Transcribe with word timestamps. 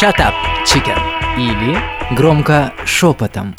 Shut 0.00 0.14
up, 0.20 0.32
chicken. 0.64 0.96
Или 1.36 1.76
громко 2.14 2.72
шепотом. 2.86 3.56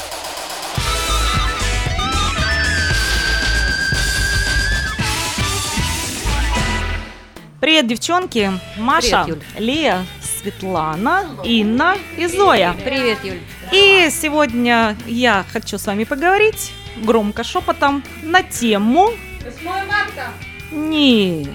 Привет, 7.60 7.88
девчонки. 7.88 8.52
Маша, 8.78 9.26
Привет, 9.26 9.44
Лея, 9.58 10.06
Светлана, 10.22 11.26
Инна 11.44 11.98
и 12.18 12.26
Зоя. 12.28 12.74
Привет, 12.86 13.18
Юль. 13.22 13.42
И 13.74 14.08
сегодня 14.10 14.96
я 15.08 15.44
хочу 15.52 15.78
с 15.78 15.88
вами 15.88 16.06
поговорить 16.06 16.72
громко 17.04 17.44
шепотом 17.44 18.02
на 18.24 18.44
тему... 18.44 19.10
8 19.44 19.66
марта. 19.66 20.32
Не, 20.72 21.50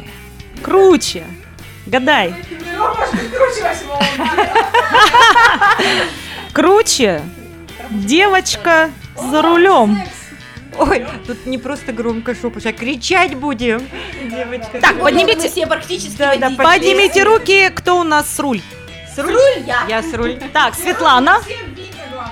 круче. 0.62 1.24
Гадай. 1.86 2.34
Круче 3.32 3.62
8 3.62 3.86
марта. 4.18 4.52
Круче. 6.52 7.22
Девочка 7.90 8.90
за 9.16 9.42
рулем. 9.42 10.00
Ой, 10.76 11.06
тут 11.26 11.46
не 11.46 11.58
просто 11.58 11.92
громко 11.92 12.34
шепот, 12.34 12.66
а 12.66 12.72
кричать 12.72 13.34
будем. 13.36 13.86
Девочка. 14.24 14.80
Так, 14.80 14.98
поднимите, 15.00 15.48
все 15.48 15.66
практически 15.66 16.16
Да, 16.16 16.34
да, 16.36 16.50
поднимите 16.50 17.22
руки, 17.22 17.70
кто 17.74 18.00
у 18.00 18.02
нас 18.02 18.28
с 18.34 18.40
руль. 18.40 18.60
с 19.14 19.18
руль. 19.18 19.36
Я. 19.66 19.84
Я 19.88 20.02
с 20.02 20.12
руль. 20.14 20.36
Так, 20.52 20.74
Светлана, 20.74 21.40
Всем. 21.42 21.73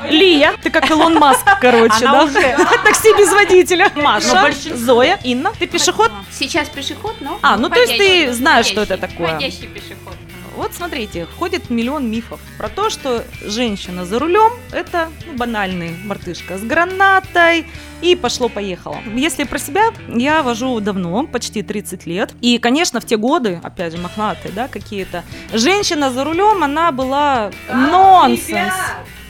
Лия, 0.09 0.55
ты 0.62 0.70
как 0.70 0.91
Илон 0.91 1.19
Маск, 1.19 1.47
короче, 1.61 2.01
да? 2.01 2.27
Такси 2.84 3.12
без 3.16 3.33
водителя. 3.33 3.91
Маша, 3.95 4.52
Зоя, 4.75 5.19
Инна, 5.25 5.52
ты 5.59 5.66
пешеход? 5.66 6.11
Сейчас 6.30 6.69
пешеход, 6.69 7.16
но... 7.20 7.38
А, 7.42 7.56
ну, 7.56 7.69
то 7.69 7.80
есть 7.80 7.97
ты 7.97 8.33
знаешь, 8.33 8.66
что 8.66 8.83
это 8.83 8.97
такое. 8.97 9.34
Ходящий 9.34 9.66
пешеход. 9.66 10.15
Вот 10.56 10.75
смотрите, 10.75 11.27
ходит 11.38 11.70
миллион 11.70 12.11
мифов 12.11 12.41
про 12.59 12.69
то, 12.69 12.91
что 12.91 13.25
женщина 13.41 14.05
за 14.05 14.19
рулем 14.19 14.52
это 14.70 15.09
ну, 15.27 15.33
банальный 15.36 15.97
мартышка 16.05 16.59
с 16.59 16.62
гранатой 16.62 17.66
и 18.03 18.14
пошло-поехало. 18.14 18.98
Если 19.14 19.44
про 19.44 19.59
себя, 19.59 19.92
я 20.09 20.42
вожу 20.42 20.78
давно, 20.81 21.27
почти 21.27 21.62
30 21.62 22.06
лет. 22.06 22.34
И, 22.42 22.59
конечно, 22.59 23.00
в 23.00 23.06
те 23.06 23.16
годы, 23.16 23.61
опять 23.62 23.92
же, 23.92 23.98
мохнатые, 23.98 24.53
да, 24.53 24.69
какие-то, 24.69 25.25
женщина 25.53 26.11
за 26.11 26.22
рулем, 26.22 26.62
она 26.62 26.92
была 26.92 27.50
нонсенс. 27.72 28.75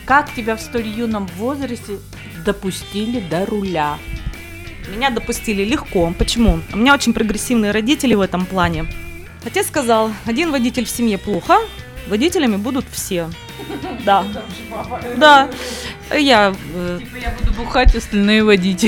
Как 0.05 0.33
тебя 0.33 0.55
в 0.55 0.61
столь 0.61 0.87
юном 0.87 1.27
возрасте 1.37 1.97
допустили 2.45 3.19
до 3.19 3.45
руля? 3.45 3.97
Меня 4.93 5.09
допустили 5.09 5.63
легко. 5.63 6.13
Почему? 6.17 6.59
У 6.73 6.77
меня 6.77 6.93
очень 6.93 7.13
прогрессивные 7.13 7.71
родители 7.71 8.13
в 8.15 8.21
этом 8.21 8.45
плане. 8.45 8.85
Отец 9.45 9.67
сказал, 9.67 10.11
один 10.25 10.51
водитель 10.51 10.85
в 10.85 10.89
семье 10.89 11.17
плохо, 11.17 11.57
водителями 12.07 12.57
будут 12.57 12.85
все. 12.91 13.29
Да. 14.05 14.25
Да. 15.15 15.49
Я... 16.13 16.53
э, 16.73 16.99
Типа 16.99 17.17
я 17.17 17.33
буду 17.39 17.53
бухать, 17.53 17.95
остальные 17.95 18.43
водить. 18.43 18.83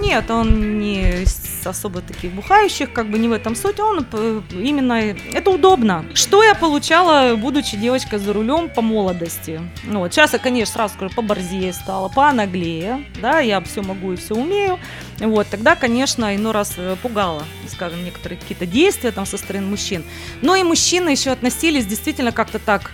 Нет, 0.00 0.30
он 0.30 0.78
не 0.78 1.22
из 1.22 1.34
особо 1.66 2.00
таких 2.00 2.32
бухающих, 2.32 2.92
как 2.92 3.10
бы 3.10 3.18
не 3.18 3.28
в 3.28 3.32
этом 3.32 3.56
суть, 3.56 3.80
он 3.80 4.06
э, 4.12 4.40
именно... 4.52 4.94
Это 5.32 5.50
удобно. 5.50 6.04
Что 6.14 6.42
я 6.42 6.54
получала, 6.54 7.36
будучи 7.36 7.76
девочкой 7.76 8.18
за 8.18 8.32
рулем 8.32 8.68
по 8.68 8.82
молодости? 8.82 9.60
Ну, 9.84 10.00
вот 10.00 10.12
сейчас 10.12 10.32
я, 10.32 10.38
конечно, 10.38 10.74
сразу 10.74 10.94
скажу, 10.94 11.14
поборзее 11.14 11.72
стала, 11.72 12.08
понаглее, 12.08 13.04
да, 13.20 13.40
я 13.40 13.60
все 13.60 13.82
могу 13.82 14.12
и 14.12 14.16
все 14.16 14.34
умею. 14.34 14.78
Вот, 15.18 15.46
тогда, 15.48 15.76
конечно, 15.76 16.34
иной 16.34 16.52
раз 16.52 16.74
э, 16.76 16.96
пугало, 17.02 17.44
скажем, 17.68 18.04
некоторые 18.04 18.38
какие-то 18.38 18.66
действия 18.66 19.12
там 19.12 19.26
со 19.26 19.38
стороны 19.38 19.66
мужчин. 19.66 20.04
Но 20.42 20.56
и 20.56 20.62
мужчины 20.62 21.10
еще 21.10 21.30
относились 21.30 21.86
действительно 21.86 22.32
как-то 22.32 22.58
так, 22.58 22.90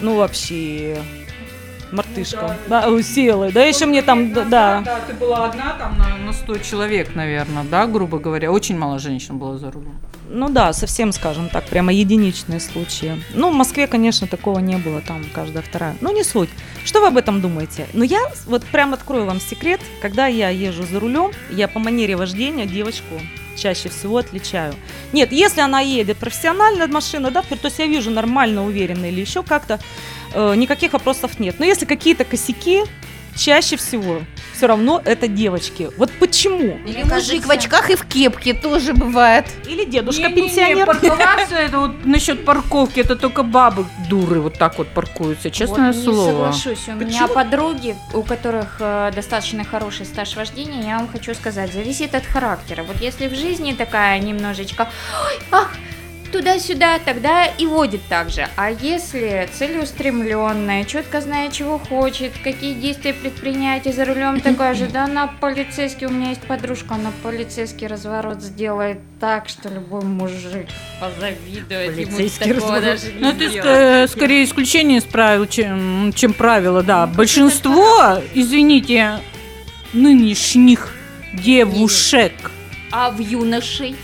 ну, 0.00 0.16
вообще 0.16 0.98
мартышка, 1.92 2.56
да, 2.68 3.02
села, 3.02 3.50
да, 3.52 3.64
еще 3.64 3.86
мне 3.86 4.02
там, 4.02 4.32
да, 4.32 4.44
да, 4.44 4.82
Да, 4.84 5.00
ты 5.06 5.14
была 5.14 5.46
одна 5.46 5.74
там 5.78 5.98
на, 5.98 6.16
на 6.16 6.32
100 6.32 6.58
человек, 6.58 7.14
наверное, 7.14 7.64
да, 7.64 7.86
грубо 7.86 8.18
говоря. 8.18 8.50
Очень 8.52 8.78
мало 8.78 8.98
женщин 8.98 9.38
было 9.38 9.58
за 9.58 9.70
рулем. 9.70 9.98
Ну 10.30 10.50
да, 10.50 10.72
совсем, 10.72 11.12
скажем 11.12 11.48
так, 11.48 11.64
прямо 11.64 11.92
единичные 11.92 12.60
случаи. 12.60 13.22
Ну, 13.34 13.50
в 13.50 13.54
Москве, 13.54 13.86
конечно, 13.86 14.26
такого 14.26 14.58
не 14.58 14.76
было, 14.76 15.00
там 15.00 15.24
каждая 15.32 15.62
вторая. 15.62 15.96
Ну, 16.00 16.12
не 16.12 16.22
суть. 16.22 16.50
Что 16.84 17.00
вы 17.00 17.06
об 17.06 17.16
этом 17.16 17.40
думаете? 17.40 17.86
Ну, 17.94 18.04
я 18.04 18.20
вот 18.46 18.64
прям 18.64 18.92
открою 18.92 19.24
вам 19.24 19.40
секрет. 19.40 19.80
Когда 20.02 20.26
я 20.26 20.50
езжу 20.50 20.82
за 20.82 21.00
рулем, 21.00 21.30
я 21.50 21.66
по 21.66 21.78
манере 21.78 22.16
вождения 22.16 22.66
девочку 22.66 23.14
чаще 23.56 23.88
всего 23.88 24.18
отличаю. 24.18 24.74
Нет, 25.12 25.32
если 25.32 25.60
она 25.60 25.80
едет 25.80 26.18
профессионально 26.18 26.86
машина, 26.86 27.30
да, 27.30 27.42
то 27.42 27.56
есть 27.64 27.78
я 27.78 27.86
вижу 27.86 28.10
нормально, 28.10 28.64
уверенно 28.64 29.06
или 29.06 29.20
еще 29.20 29.42
как-то, 29.42 29.80
э, 30.34 30.54
никаких 30.54 30.92
вопросов 30.92 31.38
нет. 31.38 31.56
Но 31.58 31.64
если 31.64 31.84
какие-то 31.84 32.24
косяки, 32.24 32.84
чаще 33.38 33.76
всего 33.76 34.20
все 34.52 34.66
равно 34.66 35.00
это 35.04 35.28
девочки. 35.28 35.88
Вот 35.96 36.10
почему? 36.18 36.78
Или 36.84 37.04
мужик 37.04 37.46
в 37.46 37.50
очках 37.50 37.90
и 37.90 37.94
в 37.94 38.04
кепке 38.06 38.54
тоже 38.54 38.92
бывает. 38.92 39.46
Или 39.66 39.84
дедушка 39.84 40.28
пенсионер. 40.30 40.84
парковаться, 40.84 41.54
это 41.56 41.78
вот 41.78 42.04
насчет 42.04 42.44
парковки, 42.44 42.98
это 43.00 43.14
только 43.14 43.44
бабы 43.44 43.86
дуры 44.10 44.40
вот 44.40 44.58
так 44.58 44.78
вот 44.78 44.88
паркуются, 44.88 45.50
честное 45.50 45.92
вот 45.92 45.96
не 45.96 46.02
слово. 46.02 46.52
соглашусь. 46.52 46.88
У 46.88 46.92
меня 46.92 47.28
подруги, 47.28 47.94
у 48.12 48.22
которых 48.22 48.78
э, 48.80 49.12
достаточно 49.14 49.64
хороший 49.64 50.06
стаж 50.06 50.34
вождения, 50.34 50.82
я 50.88 50.98
вам 50.98 51.08
хочу 51.08 51.34
сказать, 51.34 51.72
зависит 51.72 52.16
от 52.16 52.26
характера. 52.26 52.82
Вот 52.82 53.00
если 53.00 53.28
в 53.28 53.34
жизни 53.34 53.72
такая 53.72 54.18
немножечко, 54.18 54.88
«Ой, 55.24 55.38
ах, 55.52 55.72
туда-сюда, 56.30 56.98
тогда 56.98 57.46
и 57.46 57.66
водит 57.66 58.00
так 58.08 58.30
же. 58.30 58.48
А 58.56 58.70
если 58.70 59.48
целеустремленная, 59.52 60.84
четко 60.84 61.20
знает, 61.20 61.52
чего 61.52 61.78
хочет, 61.78 62.32
какие 62.42 62.74
действия 62.74 63.12
предпринять, 63.12 63.86
и 63.86 63.92
за 63.92 64.04
рулем 64.04 64.40
такая 64.42 64.74
же, 64.74 64.86
да, 64.86 65.06
на 65.06 65.26
полицейский, 65.26 66.06
у 66.06 66.10
меня 66.10 66.30
есть 66.30 66.42
подружка, 66.42 66.94
она 66.94 67.12
полицейский 67.22 67.86
разворот 67.86 68.42
сделает 68.42 68.98
так, 69.20 69.48
что 69.48 69.68
любой 69.68 70.02
мужик 70.02 70.66
позавидует. 71.00 71.96
ему 71.98 72.16
Полицейский 72.16 72.54
такого 72.54 72.76
разворот. 72.76 72.84
даже 72.84 73.12
не 73.12 73.20
Ну, 73.20 73.30
это 73.30 73.68
э, 73.68 74.06
скорее 74.08 74.44
исключение 74.44 74.98
из 74.98 75.04
правил, 75.04 75.46
чем, 75.46 76.12
чем 76.14 76.32
правило, 76.32 76.82
да. 76.82 77.06
Большинство, 77.06 78.18
извините, 78.34 79.20
нынешних 79.92 80.94
девушек. 81.32 82.32
А 82.90 83.10
в 83.10 83.18
юношей? 83.18 83.96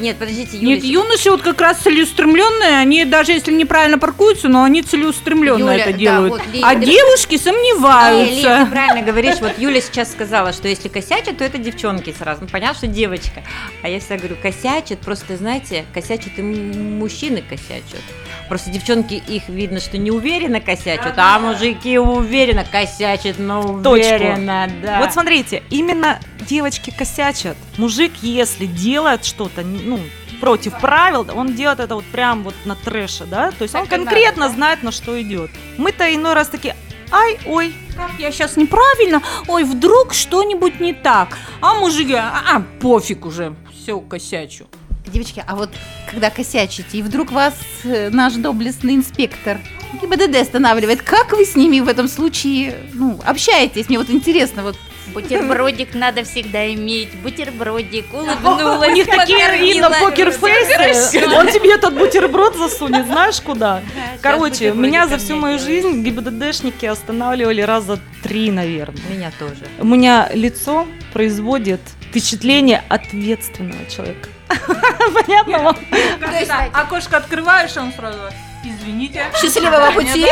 Нет, 0.00 0.16
подождите, 0.18 0.56
Нет, 0.58 0.82
Юлечка. 0.82 0.86
юноши 0.86 1.30
вот 1.30 1.42
как 1.42 1.60
раз 1.60 1.78
целеустремленные, 1.78 2.78
они 2.78 3.04
даже 3.04 3.32
если 3.32 3.52
неправильно 3.52 3.98
паркуются, 3.98 4.48
но 4.48 4.62
они 4.64 4.82
целеустремленно 4.82 5.58
Юля, 5.58 5.76
это 5.76 5.92
да, 5.92 5.96
делают. 5.98 6.32
вот, 6.32 6.42
Лия, 6.52 6.66
а 6.66 6.74
ты- 6.74 6.86
девушки 6.86 7.32
Лия, 7.32 7.38
сомневаются. 7.40 8.64
ты 8.64 8.70
правильно 8.70 9.02
говоришь. 9.02 9.36
Вот 9.40 9.58
Юля 9.58 9.80
сейчас 9.80 10.10
сказала, 10.12 10.52
что 10.52 10.68
если 10.68 10.88
косячат, 10.88 11.38
то 11.38 11.44
это 11.44 11.58
девчонки 11.58 12.14
сразу. 12.18 12.42
Ну, 12.42 12.48
понятно, 12.48 12.76
что 12.78 12.86
девочка. 12.86 13.42
А 13.82 13.88
я 13.88 14.00
всегда 14.00 14.16
говорю, 14.16 14.36
косячат, 14.40 15.00
просто, 15.00 15.36
знаете, 15.36 15.84
косячат 15.92 16.38
и 16.38 16.42
мужчины 16.42 17.42
косячат. 17.48 18.00
Просто 18.50 18.70
девчонки, 18.70 19.14
их 19.14 19.48
видно, 19.48 19.78
что 19.78 19.96
не 19.96 20.10
уверенно 20.10 20.60
косячат, 20.60 21.14
а 21.16 21.38
мужики 21.38 21.96
уверенно 22.00 22.64
косячат, 22.64 23.38
но 23.38 23.62
Точку. 23.80 23.90
уверенно, 23.90 24.68
да. 24.82 24.98
Вот 24.98 25.12
смотрите, 25.12 25.62
именно 25.70 26.18
девочки 26.48 26.90
косячат. 26.90 27.56
Мужик, 27.78 28.10
если 28.22 28.66
делает 28.66 29.24
что-то, 29.24 29.62
ну, 29.62 30.00
против 30.40 30.80
правил, 30.80 31.28
он 31.32 31.54
делает 31.54 31.78
это 31.78 31.94
вот 31.94 32.04
прям 32.06 32.42
вот 32.42 32.56
на 32.64 32.74
трэше, 32.74 33.24
да? 33.24 33.52
То 33.52 33.62
есть 33.62 33.76
он 33.76 33.86
Так 33.86 33.92
и 33.92 33.96
конкретно 34.02 34.40
надо, 34.40 34.54
да? 34.54 34.56
знает, 34.56 34.82
на 34.82 34.90
что 34.90 35.22
идет. 35.22 35.52
Мы-то 35.76 36.12
иной 36.12 36.34
раз 36.34 36.48
такие, 36.48 36.74
ай, 37.12 37.38
ой, 37.46 37.72
Как 37.96 38.10
я 38.18 38.32
сейчас 38.32 38.56
неправильно? 38.56 39.22
Ой, 39.46 39.62
вдруг 39.62 40.12
что-нибудь 40.12 40.80
не 40.80 40.92
так. 40.92 41.38
А 41.60 41.74
мужики, 41.74 42.14
а, 42.14 42.42
а, 42.52 42.62
пофиг 42.80 43.26
уже, 43.26 43.54
все 43.72 44.00
косячу. 44.00 44.66
Девочки, 45.06 45.42
а 45.46 45.56
вот 45.56 45.70
когда 46.10 46.30
косячите, 46.30 46.98
и 46.98 47.02
вдруг 47.02 47.32
вас 47.32 47.54
э, 47.84 48.10
наш 48.10 48.34
доблестный 48.34 48.94
инспектор 48.94 49.58
ГИБДД 50.00 50.36
останавливает, 50.36 51.02
как 51.02 51.32
вы 51.32 51.44
с 51.44 51.56
ними 51.56 51.80
в 51.80 51.88
этом 51.88 52.06
случае 52.08 52.76
ну, 52.94 53.18
общаетесь? 53.24 53.88
Мне 53.88 53.98
вот 53.98 54.10
интересно, 54.10 54.62
вот 54.62 54.76
Бутербродик 55.12 55.94
надо 55.94 56.24
всегда 56.24 56.72
иметь. 56.74 57.14
Бутербродик, 57.22 58.12
улыбнулась. 58.12 58.88
у 58.88 58.92
них 58.92 59.06
такие 59.06 59.74
Инна 59.74 59.90
покерфейсы, 59.90 61.26
он 61.26 61.48
тебе 61.48 61.74
этот 61.74 61.96
бутерброд 61.96 62.56
засунет, 62.56 63.06
знаешь 63.06 63.40
куда? 63.40 63.82
Короче, 64.20 64.72
меня 64.72 65.06
за 65.06 65.18
всю 65.18 65.36
мою 65.36 65.58
жизнь 65.58 66.02
ГИБДДшники 66.02 66.86
останавливали 66.86 67.62
раза 67.62 67.98
три, 68.22 68.50
наверное. 68.50 69.02
Меня 69.10 69.32
тоже. 69.38 69.66
У 69.78 69.84
меня 69.84 70.30
лицо 70.32 70.86
производит 71.12 71.80
впечатление 72.10 72.82
ответственного 72.88 73.86
человека. 73.90 74.28
Понятно 75.14 75.58
вам? 75.58 75.76
Окошко 76.72 77.16
открываешь, 77.18 77.76
он 77.76 77.92
сразу. 77.92 78.18
Извините. 78.62 79.24
Счастливого 79.40 79.90
пути. 79.92 80.26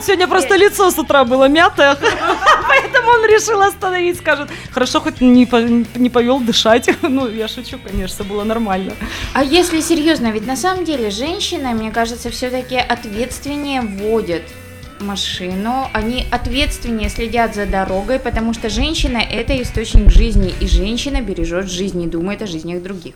Сегодня 0.00 0.28
просто 0.28 0.56
лицо 0.56 0.90
с 0.90 0.98
утра 0.98 1.24
было 1.24 1.48
мятое, 1.48 1.96
поэтому 2.68 3.10
он 3.10 3.24
решил 3.26 3.60
остановить, 3.60 4.18
скажет, 4.18 4.48
хорошо, 4.70 5.00
хоть 5.00 5.20
не, 5.20 5.46
по- 5.46 5.56
не 5.98 6.10
повел 6.10 6.38
дышать. 6.40 6.88
Ну, 7.02 7.28
я 7.28 7.48
шучу, 7.48 7.76
конечно, 7.78 8.24
было 8.24 8.44
нормально. 8.44 8.92
А 9.34 9.42
если 9.42 9.80
серьезно, 9.80 10.30
ведь 10.30 10.46
на 10.46 10.56
самом 10.56 10.84
деле 10.84 11.10
женщины, 11.10 11.74
мне 11.74 11.90
кажется, 11.90 12.30
все-таки 12.30 12.76
ответственнее 12.76 13.80
водят 13.80 14.42
машину, 15.00 15.88
они 15.92 16.26
ответственнее 16.30 17.08
следят 17.08 17.54
за 17.54 17.66
дорогой, 17.66 18.18
потому 18.18 18.54
что 18.54 18.68
женщина 18.68 19.18
это 19.18 19.60
источник 19.60 20.10
жизни, 20.10 20.54
и 20.60 20.66
женщина 20.66 21.20
бережет 21.20 21.70
жизнь 21.70 22.02
и 22.02 22.06
думает 22.06 22.42
о 22.42 22.46
жизнях 22.46 22.82
других. 22.82 23.14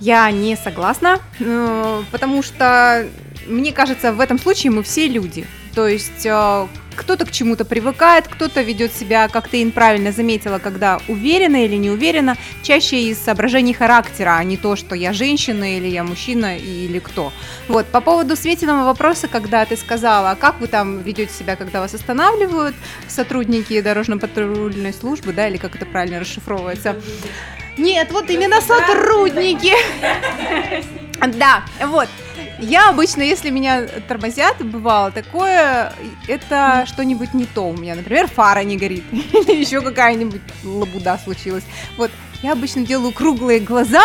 Я 0.00 0.30
не 0.30 0.56
согласна, 0.56 1.20
э, 1.38 2.02
потому 2.10 2.42
что 2.42 3.06
мне 3.46 3.72
кажется, 3.72 4.12
в 4.12 4.20
этом 4.20 4.38
случае 4.38 4.72
мы 4.72 4.82
все 4.82 5.08
люди. 5.08 5.46
То 5.74 5.88
есть 5.88 6.26
э, 6.26 6.66
кто-то 6.96 7.24
к 7.24 7.30
чему-то 7.30 7.64
привыкает, 7.64 8.28
кто-то 8.28 8.62
ведет 8.62 8.92
себя, 8.92 9.28
как 9.28 9.48
ты 9.48 9.70
правильно 9.70 10.12
заметила, 10.12 10.58
когда 10.58 11.00
уверенно 11.08 11.64
или 11.64 11.76
не 11.76 11.90
уверенно, 11.90 12.36
чаще 12.62 13.02
из 13.04 13.18
соображений 13.18 13.72
характера, 13.72 14.36
а 14.36 14.44
не 14.44 14.56
то, 14.56 14.76
что 14.76 14.94
я 14.94 15.12
женщина 15.12 15.76
или 15.76 15.88
я 15.88 16.04
мужчина 16.04 16.56
или 16.58 16.98
кто. 16.98 17.32
Вот, 17.68 17.86
по 17.86 18.00
поводу 18.00 18.36
Светиного 18.36 18.84
вопроса, 18.84 19.28
когда 19.28 19.64
ты 19.64 19.76
сказала, 19.76 20.32
а 20.32 20.36
как 20.36 20.60
вы 20.60 20.66
там 20.66 21.00
ведете 21.00 21.32
себя, 21.32 21.56
когда 21.56 21.80
вас 21.80 21.94
останавливают 21.94 22.74
сотрудники 23.08 23.80
дорожно-патрульной 23.80 24.92
службы, 24.92 25.32
да, 25.32 25.48
или 25.48 25.56
как 25.56 25.74
это 25.76 25.86
правильно 25.86 26.20
расшифровывается? 26.20 26.96
Нет, 27.78 28.12
вот 28.12 28.28
именно 28.28 28.60
сотрудники. 28.60 29.72
Да, 31.38 31.62
вот. 31.86 32.08
Я 32.62 32.90
обычно, 32.90 33.22
если 33.22 33.50
меня 33.50 33.86
тормозят, 34.06 34.64
бывало 34.64 35.10
такое, 35.10 35.92
это 36.28 36.84
что-нибудь 36.86 37.34
не 37.34 37.44
то 37.44 37.68
у 37.68 37.76
меня. 37.76 37.96
Например, 37.96 38.28
фара 38.28 38.60
не 38.60 38.76
горит. 38.76 39.02
Или 39.12 39.56
еще 39.60 39.80
какая-нибудь 39.80 40.40
лабуда 40.62 41.18
случилась. 41.22 41.64
Вот, 41.96 42.10
я 42.42 42.52
обычно 42.52 42.86
делаю 42.86 43.12
круглые 43.12 43.58
глаза, 43.58 44.04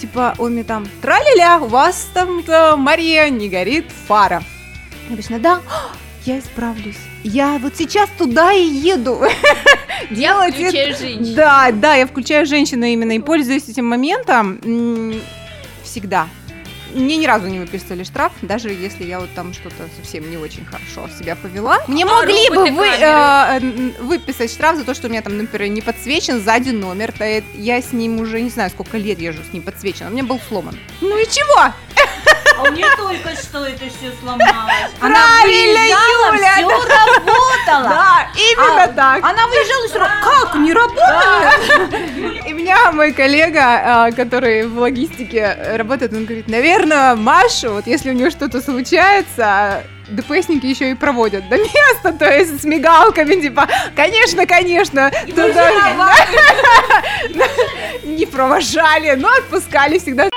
типа, 0.00 0.34
ой, 0.38 0.50
мне 0.50 0.62
там, 0.62 0.86
траля 1.02 1.58
у 1.60 1.66
вас 1.66 2.08
там, 2.14 2.44
э, 2.46 2.76
Мария, 2.76 3.28
не 3.28 3.48
горит 3.48 3.86
фара. 4.06 4.42
Я 5.08 5.14
обычно, 5.14 5.38
да, 5.40 5.60
я 6.26 6.38
исправлюсь. 6.38 6.98
Я 7.24 7.58
вот 7.58 7.76
сейчас 7.76 8.08
туда 8.16 8.52
и 8.52 8.64
еду. 8.64 9.20
Делать 10.10 10.54
это- 10.54 10.68
Включая 10.68 10.96
женщин. 10.96 11.34
да, 11.34 11.70
да, 11.72 11.94
я 11.96 12.06
включаю 12.06 12.46
женщину 12.46 12.84
именно 12.86 13.12
и 13.12 13.18
пользуюсь 13.18 13.68
этим 13.68 13.86
моментом 13.86 14.60
всегда. 15.82 16.28
Мне 16.94 17.16
ни 17.16 17.26
разу 17.26 17.46
не 17.46 17.58
выписывали 17.58 18.04
штраф, 18.04 18.32
даже 18.42 18.70
если 18.70 19.04
я 19.04 19.20
вот 19.20 19.30
там 19.34 19.52
что-то 19.52 19.88
совсем 19.96 20.30
не 20.30 20.36
очень 20.36 20.64
хорошо 20.64 21.08
себя 21.18 21.36
повела. 21.36 21.78
Мне 21.86 22.04
могли 22.04 22.48
бы 22.50 22.70
вы, 22.70 22.86
э, 22.86 23.60
выписать 24.00 24.50
штраф 24.50 24.76
за 24.76 24.84
то, 24.84 24.94
что 24.94 25.06
у 25.08 25.10
меня 25.10 25.22
там, 25.22 25.36
например, 25.36 25.68
не 25.68 25.80
подсвечен 25.80 26.40
сзади 26.40 26.70
номер. 26.70 27.12
Я 27.54 27.80
с 27.80 27.92
ним 27.92 28.20
уже 28.20 28.40
не 28.40 28.50
знаю, 28.50 28.70
сколько 28.70 28.98
лет 28.98 29.20
езжу 29.20 29.40
с 29.48 29.52
ним 29.52 29.62
подсвечен. 29.62 30.06
У 30.06 30.10
меня 30.10 30.24
был 30.24 30.40
сломан. 30.48 30.78
Ну 31.00 31.18
и 31.18 31.24
чего? 31.26 31.74
А 32.60 32.68
у 32.68 32.72
нее 32.72 32.86
только 32.96 33.30
что 33.30 33.64
это 33.64 33.84
все 33.88 34.12
сломалось. 34.20 34.90
Правильно, 34.98 35.78
Юля! 35.86 36.36
все 36.36 36.62
работало. 36.62 37.50
Да, 37.70 38.26
именно 38.34 38.88
так. 38.94 39.24
Она 39.24 39.46
выезжала 39.46 39.86
и 39.86 39.88
сразу, 39.88 40.12
как, 40.22 40.54
не 40.56 40.72
работает? 40.72 42.46
И 42.46 42.52
меня 42.52 42.92
мой 42.92 43.12
коллега, 43.12 43.62
а, 43.62 44.10
который 44.12 44.66
в 44.66 44.78
логистике 44.78 45.56
работает, 45.76 46.12
он 46.12 46.24
говорит, 46.24 46.48
наверное, 46.48 47.14
Машу, 47.14 47.72
вот 47.72 47.86
если 47.86 48.10
у 48.10 48.12
нее 48.12 48.30
что-то 48.30 48.60
случается, 48.60 49.84
ДПСники 50.08 50.66
еще 50.66 50.90
и 50.90 50.94
проводят 50.94 51.48
до 51.48 51.56
места, 51.56 52.12
то 52.12 52.28
есть 52.30 52.60
с 52.60 52.64
мигалками, 52.64 53.40
типа, 53.40 53.68
конечно, 53.94 54.46
конечно, 54.46 55.10
туда 55.28 55.70
не 58.04 58.26
провожали, 58.26 59.14
но 59.14 59.28
отпускали 59.28 59.98
всегда. 59.98 60.28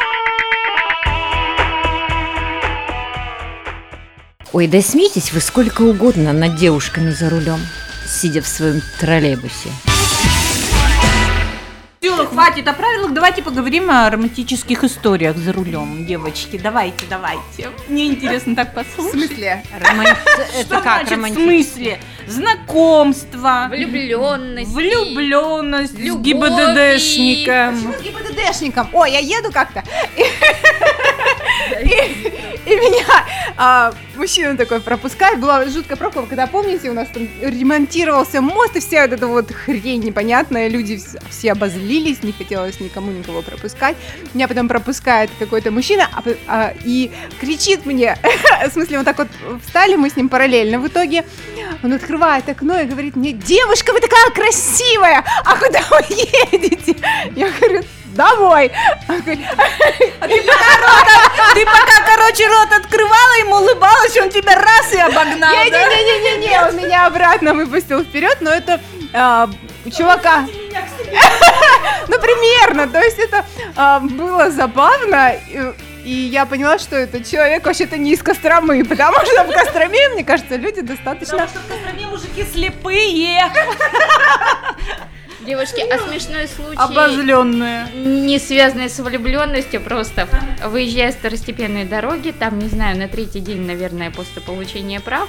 Ой, 4.54 4.68
да 4.68 4.82
смейтесь 4.82 5.32
вы 5.34 5.40
сколько 5.42 5.82
угодно 5.82 6.32
над 6.32 6.56
девушками 6.56 7.10
за 7.10 7.30
рулем, 7.30 7.60
сидя 8.08 8.42
в 8.42 8.48
своем 8.48 8.82
троллейбусе. 9.00 9.70
Все, 12.00 12.26
хватит 12.28 12.68
о 12.68 12.74
правилах, 12.74 13.14
давайте 13.14 13.42
поговорим 13.42 13.90
о 13.90 14.10
романтических 14.10 14.84
историях 14.84 15.38
за 15.38 15.54
рулем, 15.54 16.06
девочки. 16.06 16.60
Давайте, 16.62 17.06
давайте. 17.10 17.70
Мне 17.88 18.08
интересно 18.08 18.56
так 18.56 18.72
В 18.72 18.74
послушать. 18.76 19.12
смысле? 19.30 19.64
Роман- 19.80 20.06
Что 20.16 20.60
Это 20.60 20.82
как 20.82 21.08
значит 21.08 21.32
в 21.32 21.34
смысле? 21.42 22.00
Знакомство, 22.28 23.68
Влюбленность. 23.72 24.72
влюбленность 24.72 25.94
с 25.94 25.96
ГИБДДшником. 25.96 27.94
С 27.94 28.02
ГИБДДшником. 28.04 28.90
Ой, 28.94 29.12
я 29.14 29.20
еду 29.20 29.52
как-то. 29.52 29.82
И, 32.66 32.76
меня 32.76 33.26
а, 33.58 33.94
мужчина 34.16 34.56
такой 34.56 34.80
пропускает. 34.80 35.40
Была 35.40 35.66
жуткая 35.66 35.98
пробка, 35.98 36.24
когда, 36.24 36.48
помните, 36.48 36.90
у 36.90 36.94
нас 36.94 37.08
там 37.10 37.28
ремонтировался 37.42 38.42
мост, 38.42 38.76
и 38.76 38.80
вся 38.80 39.04
вот 39.04 39.14
эта 39.14 39.28
вот 39.28 39.52
хрень 39.52 40.04
непонятная. 40.04 40.70
Люди 40.70 40.94
вс- 40.94 41.22
все 41.30 41.52
обозлились, 41.52 42.24
не 42.24 42.32
хотелось 42.32 42.80
никому 42.80 43.12
никого 43.12 43.42
пропускать. 43.42 43.98
Меня 44.34 44.48
потом 44.48 44.68
пропускает 44.68 45.30
какой-то 45.40 45.72
мужчина 45.72 46.10
а 46.14 46.24
а, 46.48 46.74
и 46.86 47.12
кричит 47.40 47.86
мне. 47.86 48.18
В 48.68 48.72
смысле, 48.72 49.00
вот 49.00 49.06
так 49.06 49.18
вот 49.18 49.28
встали 49.66 49.96
мы 49.96 50.10
с 50.10 50.16
ним 50.16 50.30
параллельно. 50.30 50.80
В 50.80 50.88
итоге 50.88 51.26
он 51.84 51.94
открывает 51.94 52.48
окно 52.48 52.80
и 52.80 52.86
говорит 52.86 53.16
мне, 53.16 53.34
девушка, 53.34 53.92
вы 53.92 54.00
такая 54.00 54.30
красивая, 54.32 55.24
а 55.44 55.58
куда 55.58 55.82
вы 55.90 56.06
едете? 56.52 56.96
Я 57.36 57.50
говорю, 57.52 57.84
домой. 58.14 58.72
Он 59.10 59.22
говорит, 59.22 59.48
Ты 61.54 61.66
пока, 61.66 62.16
короче, 62.16 62.48
рот 62.48 62.72
открывала, 62.80 63.40
ему 63.40 63.56
улыбалась, 63.58 64.18
он 64.18 64.30
тебя 64.30 64.56
раз 64.56 64.94
и 64.94 65.00
обогнал? 65.00 65.54
Не-не-не-не-не, 65.54 66.62
он 66.68 66.78
меня 66.78 67.08
обратно 67.08 67.54
выпустил 67.54 68.04
вперед, 68.04 68.38
но 68.42 68.52
это 68.52 68.80
а, 69.14 69.50
чувака. 69.96 70.46
Ну, 72.08 72.20
примерно, 72.20 72.88
то 72.88 73.00
есть 73.00 73.20
это 73.20 73.46
а, 73.76 74.00
было 74.00 74.52
забавно, 74.52 75.34
и, 75.50 75.74
и 76.04 76.12
я 76.12 76.46
поняла, 76.46 76.78
что 76.80 76.98
этот 76.98 77.30
человек 77.30 77.66
вообще-то 77.66 77.98
не 77.98 78.14
из 78.14 78.22
Костромы, 78.22 78.84
потому 78.84 79.18
что 79.26 79.44
в 79.44 79.52
Костроме, 79.52 80.10
мне 80.10 80.24
кажется, 80.24 80.56
люди 80.56 80.82
достаточно... 80.82 81.38
Потому 81.38 81.50
что 81.50 81.60
в 81.60 81.68
Костроме 81.68 82.08
мужики 82.08 82.46
слепые. 82.52 83.40
Девушки, 85.46 85.82
а 85.82 85.98
смешной 85.98 86.48
случай, 86.48 86.78
Обозленная. 86.78 87.90
не 87.94 88.40
связанный 88.40 88.90
с 88.90 89.00
влюбленностью, 89.00 89.82
просто 89.82 90.28
выезжая 90.66 91.12
с 91.12 91.16
второстепенной 91.16 91.84
дороги, 91.84 92.34
там, 92.38 92.60
не 92.60 92.70
знаю, 92.70 92.98
на 92.98 93.08
третий 93.10 93.42
день, 93.42 93.66
наверное, 93.66 94.10
после 94.10 94.42
получения 94.42 95.02
прав, 95.02 95.28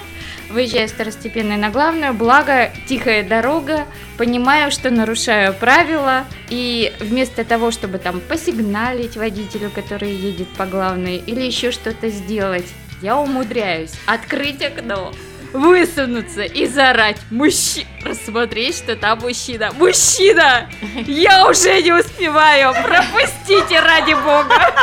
выезжая 0.49 0.87
с 0.87 0.91
второстепенной 0.91 1.57
на 1.57 1.69
главную, 1.69 2.13
благо 2.13 2.71
тихая 2.87 3.27
дорога, 3.27 3.85
понимаю, 4.17 4.71
что 4.71 4.89
нарушаю 4.89 5.53
правила, 5.53 6.25
и 6.49 6.93
вместо 6.99 7.43
того, 7.43 7.71
чтобы 7.71 7.97
там 7.97 8.21
посигналить 8.21 9.17
водителю, 9.17 9.69
который 9.69 10.13
едет 10.13 10.47
по 10.49 10.65
главной, 10.65 11.17
или 11.17 11.41
еще 11.41 11.71
что-то 11.71 12.09
сделать, 12.09 12.67
я 13.01 13.17
умудряюсь 13.17 13.91
открыть 14.05 14.63
окно, 14.63 15.11
высунуться 15.53 16.43
и 16.43 16.67
заорать 16.67 17.17
мужчина, 17.31 17.87
рассмотреть, 18.03 18.77
что 18.77 18.95
там 18.95 19.19
мужчина. 19.19 19.71
Мужчина! 19.73 20.69
Я 21.07 21.47
уже 21.49 21.81
не 21.81 21.91
успеваю! 21.93 22.73
Пропустите 22.83 23.79
ради 23.79 24.13
бога! 24.13 24.73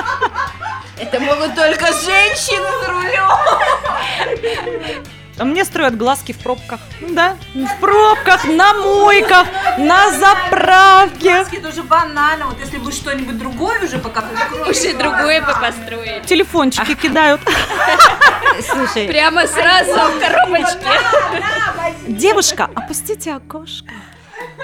Это 0.99 1.19
могут 1.21 1.55
только 1.55 1.87
женщины 1.87 2.67
за 2.81 2.89
рулем. 2.93 3.29
А 5.39 5.45
мне 5.45 5.65
строят 5.65 5.97
глазки 5.97 6.33
в 6.33 6.39
пробках. 6.39 6.81
Да, 7.01 7.37
в 7.55 7.81
пробках, 7.81 8.45
на 8.45 8.75
мойках, 8.75 9.47
на 9.79 10.11
заправке. 10.11 11.39
Маски 11.39 11.57
тоже 11.57 11.83
банально. 11.83 12.47
Вот 12.47 12.61
если 12.61 12.77
бы 12.79 12.93
что-нибудь 12.93 13.39
другое 13.39 13.83
уже 13.83 13.99
пока 13.99 14.25
Уже 14.69 14.93
другое 14.93 15.41
бы 15.41 15.53
построить. 15.55 16.27
Телефончики 16.27 16.95
кидают. 16.95 17.41
Слушай, 18.61 19.09
Прямо 19.09 19.47
сразу 19.47 19.93
в 19.93 20.21
коробочке. 20.21 20.87
Девушка, 22.07 22.69
опустите 22.75 23.35
окошко. 23.35 23.93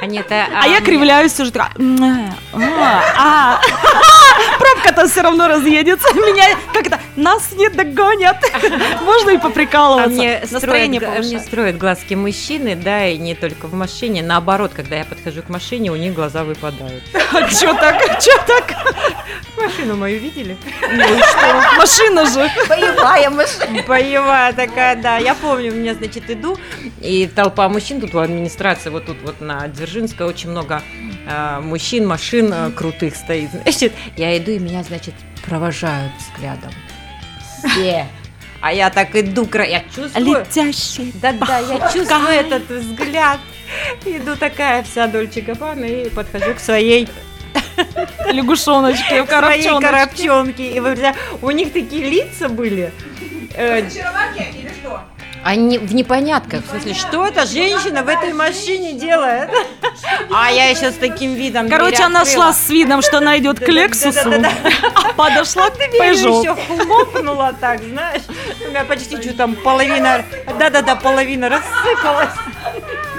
Анета, 0.03 0.47
А 0.55 0.69
я 0.69 0.81
кривляюсь 0.81 1.39
уже 1.41 1.51
такая. 1.51 1.73
«М, 1.79 2.33
а, 2.55 3.03
а». 3.17 3.61
Пробка-то 4.59 5.09
все 5.09 5.23
равно 5.23 5.49
разъедется. 5.49 6.07
Меня 6.15 6.57
как-то 6.73 6.99
нас 7.17 7.53
не 7.53 7.69
догонят. 7.69 8.37
Можно 9.03 9.31
и 9.31 9.37
А 9.37 9.41
поприкалываться. 9.41 10.11
мне 10.11 10.41
Настроение 10.51 11.01
строят, 11.01 11.25
мне 11.27 11.41
строят 11.41 11.79
глазки 11.79 12.15
мужчины, 12.15 12.77
да, 12.77 13.07
и 13.09 13.19
не 13.19 13.35
только 13.35 13.67
в 13.67 13.75
машине. 13.75 14.23
Наоборот, 14.23 14.73
когда 14.75 14.97
я 14.97 15.05
подхожу 15.05 15.43
к 15.43 15.49
машине, 15.49 15.91
у 15.91 15.97
них 15.97 16.15
глаза 16.15 16.45
выпадают. 16.45 17.03
Чё 17.61 17.75
так? 17.75 18.21
Чё 18.23 18.33
так? 18.47 18.73
Машину 19.57 19.97
мою 19.97 20.19
видели? 20.21 20.57
Машина 21.77 22.27
же. 22.27 22.51
Боевая 22.69 23.31
машина. 23.31 23.83
Боевая 23.87 24.53
такая, 24.53 24.97
да. 24.97 25.19
Я 25.19 25.35
помню, 25.35 25.73
у 25.73 25.75
меня, 25.77 25.95
значит, 25.95 26.31
иду, 26.31 26.57
и 27.01 27.27
толпа 27.27 27.69
мужчин 27.69 28.01
тут 28.01 28.15
у 28.15 28.19
администрации, 28.19 28.91
вот 28.91 29.07
тут 29.07 29.17
вот 29.23 29.41
на 29.41 29.67
Дзержинской 29.69 30.27
очень 30.27 30.51
много 30.51 30.83
мужчин, 31.61 32.07
машин 32.07 32.53
э, 32.53 32.71
крутых 32.71 33.17
стоит. 33.17 33.51
Значит, 33.51 33.93
я 34.17 34.37
иду, 34.39 34.51
и 34.53 34.59
меня, 34.59 34.83
значит, 34.83 35.15
провожают 35.47 36.13
взглядом. 36.19 36.71
Все. 37.65 38.07
А 38.61 38.73
я 38.73 38.91
так 38.91 39.15
иду, 39.15 39.49
я 39.55 39.85
чувствую... 39.95 40.41
Летящий. 40.41 41.13
Да-да, 41.23 41.59
я 41.59 41.91
чувствую 41.93 42.29
этот 42.29 42.69
взгляд. 42.69 43.39
Иду 44.05 44.37
такая 44.37 44.83
вся 44.83 45.07
Дольче 45.07 45.43
Габбана 45.43 45.85
и 45.85 46.09
подхожу 46.09 46.55
к 46.55 46.59
своей, 46.59 47.09
Лягушоночки, 48.33 49.07
своей 49.07 49.27
коробчоночки. 49.27 49.87
коробчонке. 50.27 50.73
И 50.73 50.81
вы 50.81 50.97
у 51.43 51.51
них 51.51 51.73
такие 51.73 52.11
лица 52.11 52.49
были. 52.49 52.93
э, 53.55 53.89
Они 55.49 55.79
в 55.79 55.95
непонятках, 55.95 56.63
в 56.63 56.69
смысле, 56.69 56.93
что 56.93 57.27
эта 57.27 57.47
женщина 57.47 58.03
в 58.03 58.09
этой 58.09 58.35
машине 58.35 58.93
делает? 58.93 59.49
А 60.31 60.53
я 60.53 60.69
еще 60.69 60.91
с 60.91 60.97
таким 60.97 61.33
видом 61.33 61.71
Короче, 61.71 62.03
она 62.03 62.27
шла 62.27 62.53
с 62.53 62.69
видом, 62.69 63.01
что 63.01 63.17
она 63.17 63.39
идет 63.39 63.59
к. 63.59 63.67
Лексусу, 63.67 64.31
а 64.95 65.13
подошла 65.15 65.71
к 65.71 65.79
Peugeot. 65.79 66.41
еще 66.41 66.55
хлопнула 66.85 67.55
так, 67.59 67.81
знаешь. 67.83 68.25
У 68.63 68.69
меня 68.69 68.85
почти 68.85 69.17
что 69.23 69.33
там 69.33 69.55
половина, 69.55 70.23
да-да-да, 70.59 70.97
половина 70.97 71.49
рассыпалась. 71.49 72.35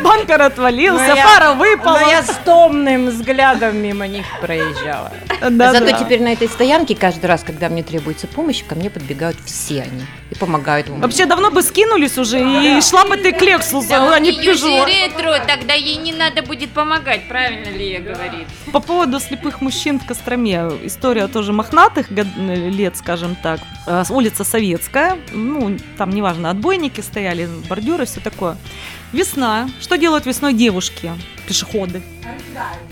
Бампер 0.03 0.41
отвалился, 0.41 1.08
Но 1.08 1.15
я- 1.15 1.27
фара 1.27 1.53
выпала. 1.53 2.00
Но 2.00 2.10
я 2.10 2.24
с 2.24 2.39
томным 2.46 3.08
взглядом 3.08 3.77
мимо 3.77 4.08
них 4.08 4.25
проезжала. 4.41 5.12
Да, 5.50 5.72
Зато 5.72 5.86
да. 5.91 5.94
теперь 5.94 6.22
на 6.22 6.34
этой 6.34 6.48
стоянке 6.50 6.96
каждый 6.96 7.25
раз, 7.27 7.44
когда 7.44 7.70
мне 7.70 7.84
требуется 7.84 8.27
помощь, 8.27 8.63
ко 8.63 8.75
мне 8.75 8.89
подбегают 8.89 9.38
все 9.46 9.82
они 9.84 10.03
и 10.32 10.36
помогают 10.36 10.89
мне. 10.89 11.00
Вообще 11.00 11.25
давно 11.25 11.50
бы 11.51 11.62
скинулись 11.62 12.18
уже 12.18 12.39
и 12.39 12.82
шла 12.82 13.06
бы 13.06 13.18
ты 13.18 13.32
к 13.32 13.41
Лексусу, 13.41 13.88
Да 13.89 14.13
а 14.15 14.20
не 14.20 14.32
к 14.34 14.41
ретро, 14.41 15.39
тогда 15.48 15.74
ей 15.74 15.96
не 15.96 16.12
надо 16.13 16.41
будет 16.44 16.72
помогать, 16.72 17.27
правильно 17.27 17.70
ли 17.70 17.91
я 17.91 18.00
говорит? 18.00 18.48
По 18.72 18.79
поводу 18.79 19.20
слепых 19.20 19.62
мужчин 19.62 20.00
в 20.00 20.06
Костроме. 20.06 20.56
История 20.84 21.27
тоже 21.27 21.53
мохнатых 21.53 22.08
лет, 22.12 22.98
скажем 22.98 23.36
так. 23.36 23.60
Э, 23.88 24.03
Улица 24.10 24.44
Советская. 24.44 25.18
Ну, 25.32 25.77
там, 25.98 26.10
неважно, 26.12 26.50
отбойники 26.50 27.01
стояли, 27.01 27.48
бордюры, 27.70 28.06
все 28.06 28.20
такое. 28.20 28.58
Весна. 29.12 29.70
Что 29.82 29.98
делают 29.98 30.25
весной 30.25 30.54
девушки? 30.54 31.12
Пешеходы. 31.48 32.01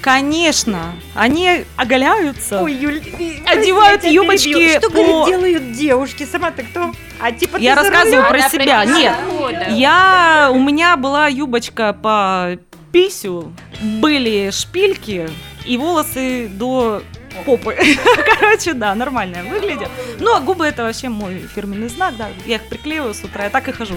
Конечно. 0.01 0.93
Они 1.15 1.63
оголяются. 1.75 2.61
Ой, 2.61 2.73
Юль, 2.73 3.01
Одевают 3.45 4.01
прости, 4.01 4.07
я 4.07 4.21
юбочки. 4.21 4.77
Что, 4.79 4.89
по- 4.89 4.95
говорит, 4.95 5.25
делают 5.27 5.71
девушки? 5.73 6.25
Сама-то 6.25 6.63
кто? 6.63 6.91
А 7.19 7.31
типа 7.31 7.57
Я 7.57 7.75
ты 7.75 7.83
за 7.83 7.89
рассказываю 7.89 8.21
рулем? 8.23 8.29
про 8.29 8.39
Она 8.39 8.49
себя. 8.49 8.81
прям 8.83 8.97
Нет. 8.97 9.15
года. 9.29 9.65
Я, 9.69 10.49
у 10.53 10.59
меня 10.59 10.97
была 10.97 11.27
юбочка 11.27 11.93
по 11.93 12.57
писю, 12.91 13.51
были 13.81 14.49
шпильки 14.51 15.29
и 15.65 15.77
волосы 15.77 16.47
до 16.47 17.03
попы. 17.45 17.75
Короче, 18.39 18.73
да, 18.73 18.95
нормально 18.95 19.43
выглядят. 19.43 19.89
Ну, 20.19 20.33
а 20.35 20.39
губы 20.39 20.65
это 20.65 20.83
вообще 20.83 21.09
мой 21.09 21.45
фирменный 21.53 21.89
знак, 21.89 22.15
да. 22.17 22.29
Я 22.45 22.55
их 22.55 22.67
приклеиваю 22.69 23.13
с 23.13 23.23
утра, 23.23 23.43
я 23.45 23.49
так 23.49 23.67
и 23.67 23.71
хожу. 23.71 23.95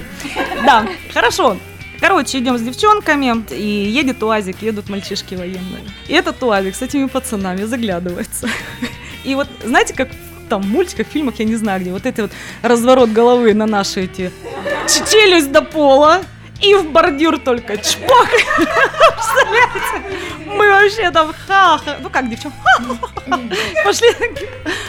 Да, 0.66 0.86
хорошо. 1.14 1.56
Короче, 2.00 2.38
идем 2.38 2.56
с 2.56 2.62
девчонками, 2.62 3.44
и 3.50 3.90
едет 3.90 4.22
УАЗик, 4.22 4.62
едут 4.62 4.88
мальчишки 4.88 5.34
военные. 5.34 5.84
И 6.08 6.14
этот 6.14 6.42
УАЗик 6.42 6.74
с 6.74 6.82
этими 6.82 7.06
пацанами 7.06 7.64
заглядывается. 7.64 8.48
И 9.24 9.34
вот, 9.34 9.48
знаете, 9.62 9.92
как 9.92 10.08
в 10.10 10.48
там 10.48 10.66
мультиках, 10.66 11.06
фильмах, 11.06 11.38
я 11.38 11.44
не 11.44 11.56
знаю 11.56 11.80
где, 11.80 11.92
вот 11.92 12.06
это 12.06 12.22
вот 12.22 12.32
разворот 12.62 13.10
головы 13.10 13.52
на 13.52 13.66
наши 13.66 14.04
эти 14.04 14.32
челюсть 14.88 15.52
до 15.52 15.60
пола, 15.60 16.22
и 16.62 16.74
в 16.74 16.90
бордюр 16.90 17.38
только 17.38 17.76
чпок. 17.76 18.28
Представляете? 18.56 20.16
Мы 20.60 20.68
вообще 20.68 21.10
там 21.10 21.32
ха-ха. 21.46 21.96
Ну 22.00 22.10
как, 22.10 22.28
девчонки? 22.28 22.58
Пошли. 23.82 24.08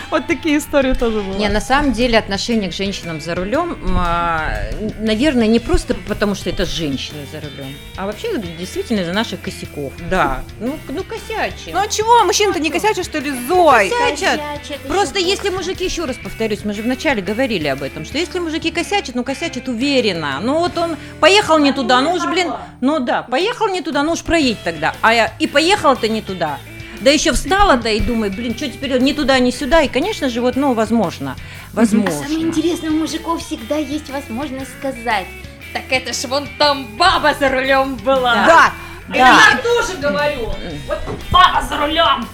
Вот 0.10 0.28
такие 0.28 0.58
истории 0.58 0.94
тоже 0.94 1.22
были. 1.22 1.38
Не, 1.38 1.48
на 1.48 1.62
самом 1.62 1.94
деле 1.94 2.18
отношение 2.18 2.70
к 2.70 2.74
женщинам 2.74 3.22
за 3.22 3.34
рулем, 3.34 3.78
а, 3.98 4.52
наверное, 5.00 5.48
не 5.48 5.60
просто 5.60 5.94
потому, 5.94 6.36
что 6.36 6.50
это 6.50 6.66
женщины 6.66 7.26
за 7.32 7.40
рулем, 7.40 7.74
а 7.96 8.06
вообще 8.06 8.38
действительно 8.38 9.00
из-за 9.00 9.14
наших 9.14 9.42
косяков. 9.42 9.94
Да, 10.10 10.44
ну, 10.60 10.78
ну 10.90 11.04
косячим. 11.06 11.72
Ну 11.72 11.80
а 11.80 11.88
чего, 11.88 12.26
мужчина-то 12.26 12.60
не 12.60 12.70
косячит, 12.70 13.06
что 13.06 13.20
ли, 13.20 13.32
Зой? 13.48 13.90
Косячат. 13.90 14.42
Косячат 14.42 14.82
Просто 14.82 15.20
если 15.20 15.50
мужики, 15.50 15.86
еще 15.86 16.04
раз 16.04 16.18
повторюсь, 16.18 16.66
мы 16.66 16.74
же 16.74 16.82
вначале 16.82 17.22
говорили 17.22 17.70
об 17.70 17.82
этом, 17.82 18.04
что 18.04 18.18
если 18.18 18.40
мужики 18.40 18.70
косячат, 18.70 19.16
ну 19.16 19.24
косячат 19.24 19.70
уверенно. 19.70 20.42
Ну 20.42 20.60
вот 20.60 20.78
он 20.78 20.98
поехал 21.22 21.58
не 21.58 21.72
туда, 21.72 22.02
ну 22.02 22.16
уж, 22.16 22.26
блин, 22.26 22.52
ну 22.82 23.00
да, 23.00 23.24
поехал 23.24 23.70
не 23.70 23.80
туда, 23.80 24.04
ну 24.04 24.12
уж 24.12 24.24
проедь 24.24 24.62
тогда. 24.66 24.94
А 25.00 25.14
я 25.14 25.34
и 25.40 25.48
поехал-то 25.62 26.08
не 26.08 26.22
туда. 26.22 26.58
Да 27.02 27.10
еще 27.12 27.34
встала-то 27.34 27.90
и 27.90 28.00
думаю, 28.00 28.32
блин, 28.32 28.56
что 28.56 28.68
теперь 28.68 29.00
ни 29.00 29.14
туда, 29.14 29.40
ни 29.40 29.52
сюда. 29.52 29.82
И, 29.82 29.88
конечно 29.88 30.30
же, 30.30 30.42
вот, 30.42 30.56
ну, 30.56 30.74
возможно. 30.74 31.36
А 31.76 31.86
самое 31.86 32.10
Возможно. 32.10 32.42
интересное, 32.42 32.90
у 32.92 32.94
мужиков 32.96 33.44
всегда 33.46 33.78
есть 33.78 34.10
возможность 34.10 34.72
сказать. 34.80 35.28
Так 35.74 35.84
это 35.90 36.14
ж 36.14 36.26
вон 36.28 36.48
там 36.58 36.86
баба 36.98 37.34
за 37.40 37.50
рулем 37.50 37.96
была. 37.96 38.34
Да, 38.34 38.46
Да. 38.46 38.72
Я 39.10 39.60
тоже 39.64 39.98
говорю. 39.98 40.54
Вот 40.88 41.00
баба 41.32 41.62
за 41.62 41.78
рулем. 41.78 42.28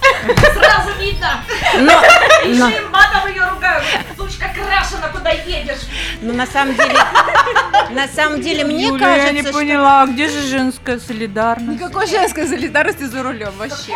Сразу 0.54 0.90
видно. 1.00 1.40
Но, 1.78 1.92
но- 2.54 2.68
Еще 2.68 2.78
и 2.78 2.86
матом 2.88 3.28
ее 3.30 3.44
ругают. 3.48 3.84
Сучка 4.16 4.48
крашена, 4.54 5.08
куда 5.12 5.30
едешь. 5.30 5.80
но 6.20 6.32
на 6.32 6.46
самом 6.46 6.74
деле, 6.76 6.98
на 7.90 8.06
самом 8.08 8.40
деле, 8.40 8.64
мне 8.64 8.86
Юля, 8.86 8.98
кажется, 9.06 9.26
я 9.26 9.32
не 9.32 9.42
что- 9.42 9.52
поняла, 9.52 10.06
где 10.06 10.28
же 10.28 10.42
женская 10.42 10.98
солидарность? 10.98 11.68
никакой 11.80 12.06
женской 12.06 12.46
солидарности 12.46 13.04
за 13.04 13.22
рулем 13.22 13.52
вообще. 13.56 13.94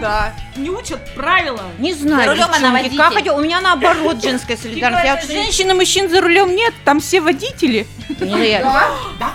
Да. 0.00 0.32
Не 0.56 0.70
учат 0.70 1.14
правила. 1.14 1.62
Не 1.78 1.92
знаю, 1.94 2.24
За 2.24 2.30
рулем 2.30 2.44
она 2.48 2.72
как 2.72 2.72
водитель. 2.72 3.02
хотела. 3.02 3.36
У 3.36 3.40
меня 3.40 3.60
наоборот 3.60 4.22
женская 4.22 4.56
солидарность. 4.56 5.04
Я 5.04 5.20
Женщин 5.20 5.70
и 5.70 5.74
мужчин 5.74 6.08
за 6.10 6.20
рулем 6.20 6.54
нет, 6.54 6.74
там 6.84 7.00
все 7.00 7.20
водители. 7.20 7.86
Не, 8.20 8.50
я- 8.50 8.90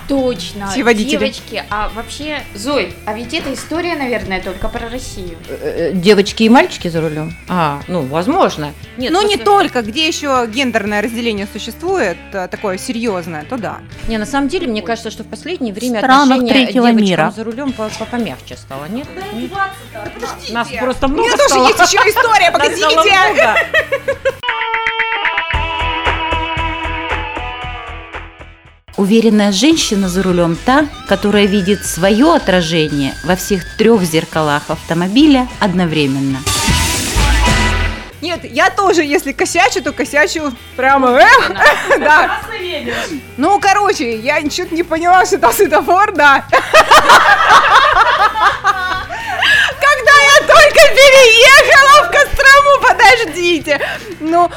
Точно. 0.08 0.68
Все 0.70 0.84
водители. 0.84 1.18
Девочки, 1.18 1.64
а 1.70 1.90
вообще, 1.96 2.44
Зой, 2.64 2.94
а 3.06 3.14
ведь 3.14 3.34
эта 3.34 3.54
история, 3.54 3.94
наверное, 3.96 4.42
только 4.42 4.70
про 4.70 4.88
Россию. 4.88 5.38
э, 5.50 5.92
э, 5.92 5.94
Девочки 5.94 6.44
и 6.44 6.50
мальчики 6.50 6.88
за 6.88 7.02
рулем? 7.02 7.36
А, 7.50 7.82
ну, 7.90 8.04
возможно. 8.04 8.72
Нет, 8.98 9.12
Ну 9.12 9.22
не 9.28 9.36
просто- 9.36 9.44
только, 9.46 9.82
где 9.82 10.08
еще 10.08 10.48
гендерное 10.48 11.02
разделение 11.02 11.46
существует, 11.52 12.16
э, 12.32 12.48
такое 12.48 12.78
серьезное, 12.78 13.44
то 13.44 13.58
да. 13.58 13.80
Не, 14.08 14.18
на 14.18 14.26
самом 14.26 14.48
деле, 14.48 14.68
мне 14.68 14.82
кажется, 14.82 15.12
что 15.12 15.24
в 15.24 15.28
последнее 15.28 15.74
время 15.74 16.00
странах 16.00 16.38
отношение 16.38 16.72
девочкам 16.72 16.98
мира. 17.04 17.34
за 17.36 17.44
рулем 17.44 17.74
по- 17.74 17.90
по- 17.90 18.06
помягче 18.06 18.56
стало, 18.56 18.86
нет? 18.86 19.08
Нет? 19.34 19.52
Нас 20.52 20.70
просто 20.80 21.08
У 21.08 21.10
много 21.10 21.28
меня 21.28 21.38
тоже 21.38 21.56
есть 21.68 21.80
еще 21.94 21.98
история, 22.10 22.50
погодите. 22.52 22.88
Уверенная 29.04 29.52
женщина 29.52 30.08
за 30.08 30.24
рулем 30.24 30.56
та, 30.56 30.86
которая 31.10 31.46
видит 31.46 31.86
свое 31.86 32.36
отражение 32.36 33.14
во 33.26 33.36
всех 33.36 33.76
трех 33.76 34.02
зеркалах 34.04 34.70
автомобиля 34.70 35.50
одновременно. 35.60 36.38
Нет, 38.22 38.46
я 38.46 38.70
тоже, 38.70 39.04
если 39.04 39.34
косячу, 39.34 39.84
то 39.84 39.92
косячу 39.92 40.54
прямо, 40.78 41.20
эх, 41.20 41.52
да. 42.00 42.40
Ну, 43.36 43.60
короче, 43.60 44.20
я 44.20 44.40
что-то 44.50 44.74
не 44.74 44.84
поняла, 44.84 45.26
что 45.26 45.38
там 45.38 45.52
светофор, 45.52 46.14
да. 46.14 46.46
Переехала 50.94 52.08
в 52.08 52.12
Кострому, 52.12 52.82
подождите. 52.82 53.82
Ну, 54.20 54.50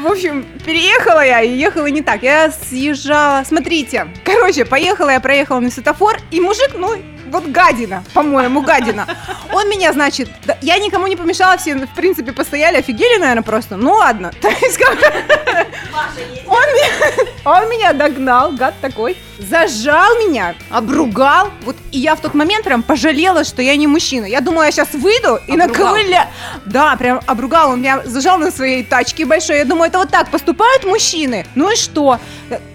в 0.00 0.06
общем, 0.06 0.44
переехала 0.64 1.24
я 1.24 1.42
и 1.42 1.50
ехала 1.50 1.86
не 1.86 2.02
так. 2.02 2.22
Я 2.22 2.50
съезжала, 2.50 3.44
смотрите, 3.44 4.08
короче, 4.24 4.64
поехала 4.64 5.10
я, 5.10 5.20
проехала 5.20 5.60
на 5.60 5.70
светофор, 5.70 6.18
и 6.30 6.40
мужик, 6.40 6.70
ну, 6.74 6.96
вот 7.30 7.46
гадина, 7.46 8.04
по-моему, 8.14 8.62
гадина. 8.62 9.06
Он 9.52 9.68
меня, 9.68 9.92
значит, 9.92 10.30
да, 10.44 10.56
я 10.62 10.78
никому 10.78 11.06
не 11.06 11.16
помешала, 11.16 11.56
все, 11.56 11.74
в 11.74 11.94
принципе, 11.94 12.32
постояли, 12.32 12.78
офигели, 12.78 13.18
наверное, 13.18 13.42
просто. 13.42 13.76
Ну 13.76 13.92
ладно. 13.92 14.32
То 14.40 14.48
есть, 14.48 14.78
как 14.78 14.96
он, 16.46 16.64
меня, 16.74 17.32
Он 17.48 17.70
меня 17.70 17.94
догнал, 17.94 18.52
гад 18.52 18.74
такой, 18.82 19.16
зажал 19.38 20.16
меня, 20.16 20.54
обругал. 20.70 21.50
Вот 21.62 21.76
и 21.92 21.98
я 21.98 22.14
в 22.14 22.20
тот 22.20 22.34
момент 22.34 22.64
прям 22.64 22.82
пожалела, 22.82 23.42
что 23.42 23.62
я 23.62 23.74
не 23.76 23.86
мужчина. 23.86 24.26
Я 24.26 24.42
думала, 24.42 24.64
я 24.64 24.70
сейчас 24.70 24.92
выйду 24.92 25.40
и 25.46 25.52
Обругал? 25.52 25.94
наковыля. 25.94 26.28
Да, 26.66 26.94
прям 26.96 27.20
обругал. 27.26 27.70
Он 27.70 27.80
меня 27.80 28.02
зажал 28.04 28.36
на 28.36 28.50
своей 28.50 28.84
тачке 28.84 29.24
большой. 29.24 29.58
Я 29.58 29.64
думаю, 29.64 29.88
это 29.88 29.98
вот 29.98 30.10
так 30.10 30.30
поступают 30.30 30.84
мужчины. 30.84 31.46
Ну 31.54 31.72
и 31.72 31.76
что? 31.76 32.20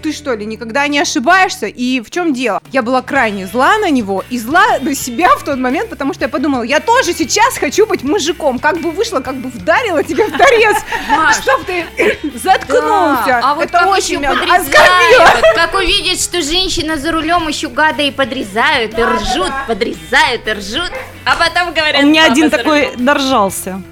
Ты 0.02 0.12
что 0.12 0.34
ли, 0.34 0.44
никогда 0.44 0.88
не 0.88 0.98
ошибаешься? 0.98 1.66
И 1.66 2.00
в 2.00 2.10
чем 2.10 2.34
дело? 2.34 2.60
Я 2.72 2.82
была 2.82 3.02
крайне 3.02 3.46
зла 3.46 3.78
на 3.78 3.90
него 3.90 4.24
и 4.28 4.40
зла 4.40 4.64
на 4.80 4.94
себя 4.96 5.28
в 5.36 5.44
тот 5.44 5.58
момент, 5.58 5.88
потому 5.90 6.14
что 6.14 6.24
я 6.24 6.28
подумала, 6.28 6.64
я 6.64 6.80
тоже 6.80 7.12
сейчас 7.12 7.58
хочу 7.58 7.86
быть 7.86 8.02
мужиком. 8.02 8.58
Как 8.58 8.78
бы 8.80 8.90
вышло, 8.90 9.20
как 9.20 9.36
бы 9.36 9.50
вдарила 9.50 10.02
тебя 10.02 10.26
в 10.26 10.32
торец. 10.32 10.76
Чтоб 11.40 11.64
ты 11.64 11.84
заткнулся. 12.42 13.40
А 13.40 13.54
вот 13.54 13.64
это 13.66 13.86
очень 13.86 14.18
меня 14.18 14.34
оскорбило. 14.68 15.42
как 15.54 15.74
увидят, 15.74 16.20
что 16.20 16.42
женщина 16.42 16.96
за 16.96 17.12
рулем 17.12 17.48
еще 17.48 17.68
гада 17.68 18.02
и 18.02 18.10
подрезают, 18.10 18.98
и 18.98 19.02
ржут, 19.02 19.52
подрезают, 19.66 20.46
и 20.46 20.52
ржут, 20.52 20.92
а 21.24 21.36
потом 21.36 21.72
говорят... 21.74 22.02
У 22.02 22.06
меня 22.06 22.22
«Папа 22.22 22.32
один 22.32 22.50
такой 22.50 22.86
рулем». 22.86 23.04
доржался. 23.04 23.82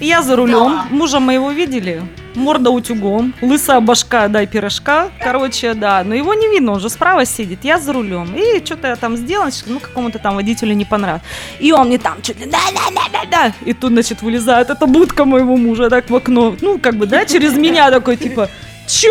Я 0.00 0.22
за 0.22 0.36
рулем, 0.36 0.82
мужа 0.90 1.18
моего 1.18 1.50
видели, 1.50 2.02
морда 2.34 2.70
утюгом, 2.70 3.34
лысая 3.40 3.80
башка, 3.80 4.28
дай 4.28 4.46
пирожка, 4.46 5.10
короче, 5.22 5.74
да, 5.74 6.02
но 6.04 6.14
его 6.14 6.34
не 6.34 6.48
видно, 6.48 6.72
он 6.72 6.80
же 6.80 6.90
справа 6.90 7.24
сидит, 7.24 7.60
я 7.62 7.78
за 7.78 7.92
рулем, 7.92 8.34
и 8.34 8.64
что-то 8.64 8.88
я 8.88 8.96
там 8.96 9.16
сделала, 9.16 9.50
ну, 9.66 9.80
какому-то 9.80 10.18
там 10.18 10.34
водителю 10.34 10.74
не 10.74 10.84
понравилось, 10.84 11.22
и 11.58 11.72
он 11.72 11.88
мне 11.88 11.98
там 11.98 12.20
чуть 12.22 12.40
ли 12.40 12.46
да-да-да-да-да, 12.46 13.52
и 13.64 13.72
тут, 13.72 13.92
значит, 13.92 14.22
вылезает 14.22 14.70
эта 14.70 14.86
будка 14.86 15.24
моего 15.24 15.56
мужа 15.56 15.88
так 15.88 16.10
в 16.10 16.16
окно, 16.16 16.54
ну, 16.60 16.78
как 16.78 16.96
бы, 16.96 17.06
да, 17.06 17.24
через 17.24 17.54
меня 17.54 17.90
такой, 17.90 18.16
типа, 18.16 18.50
чё? 18.86 19.10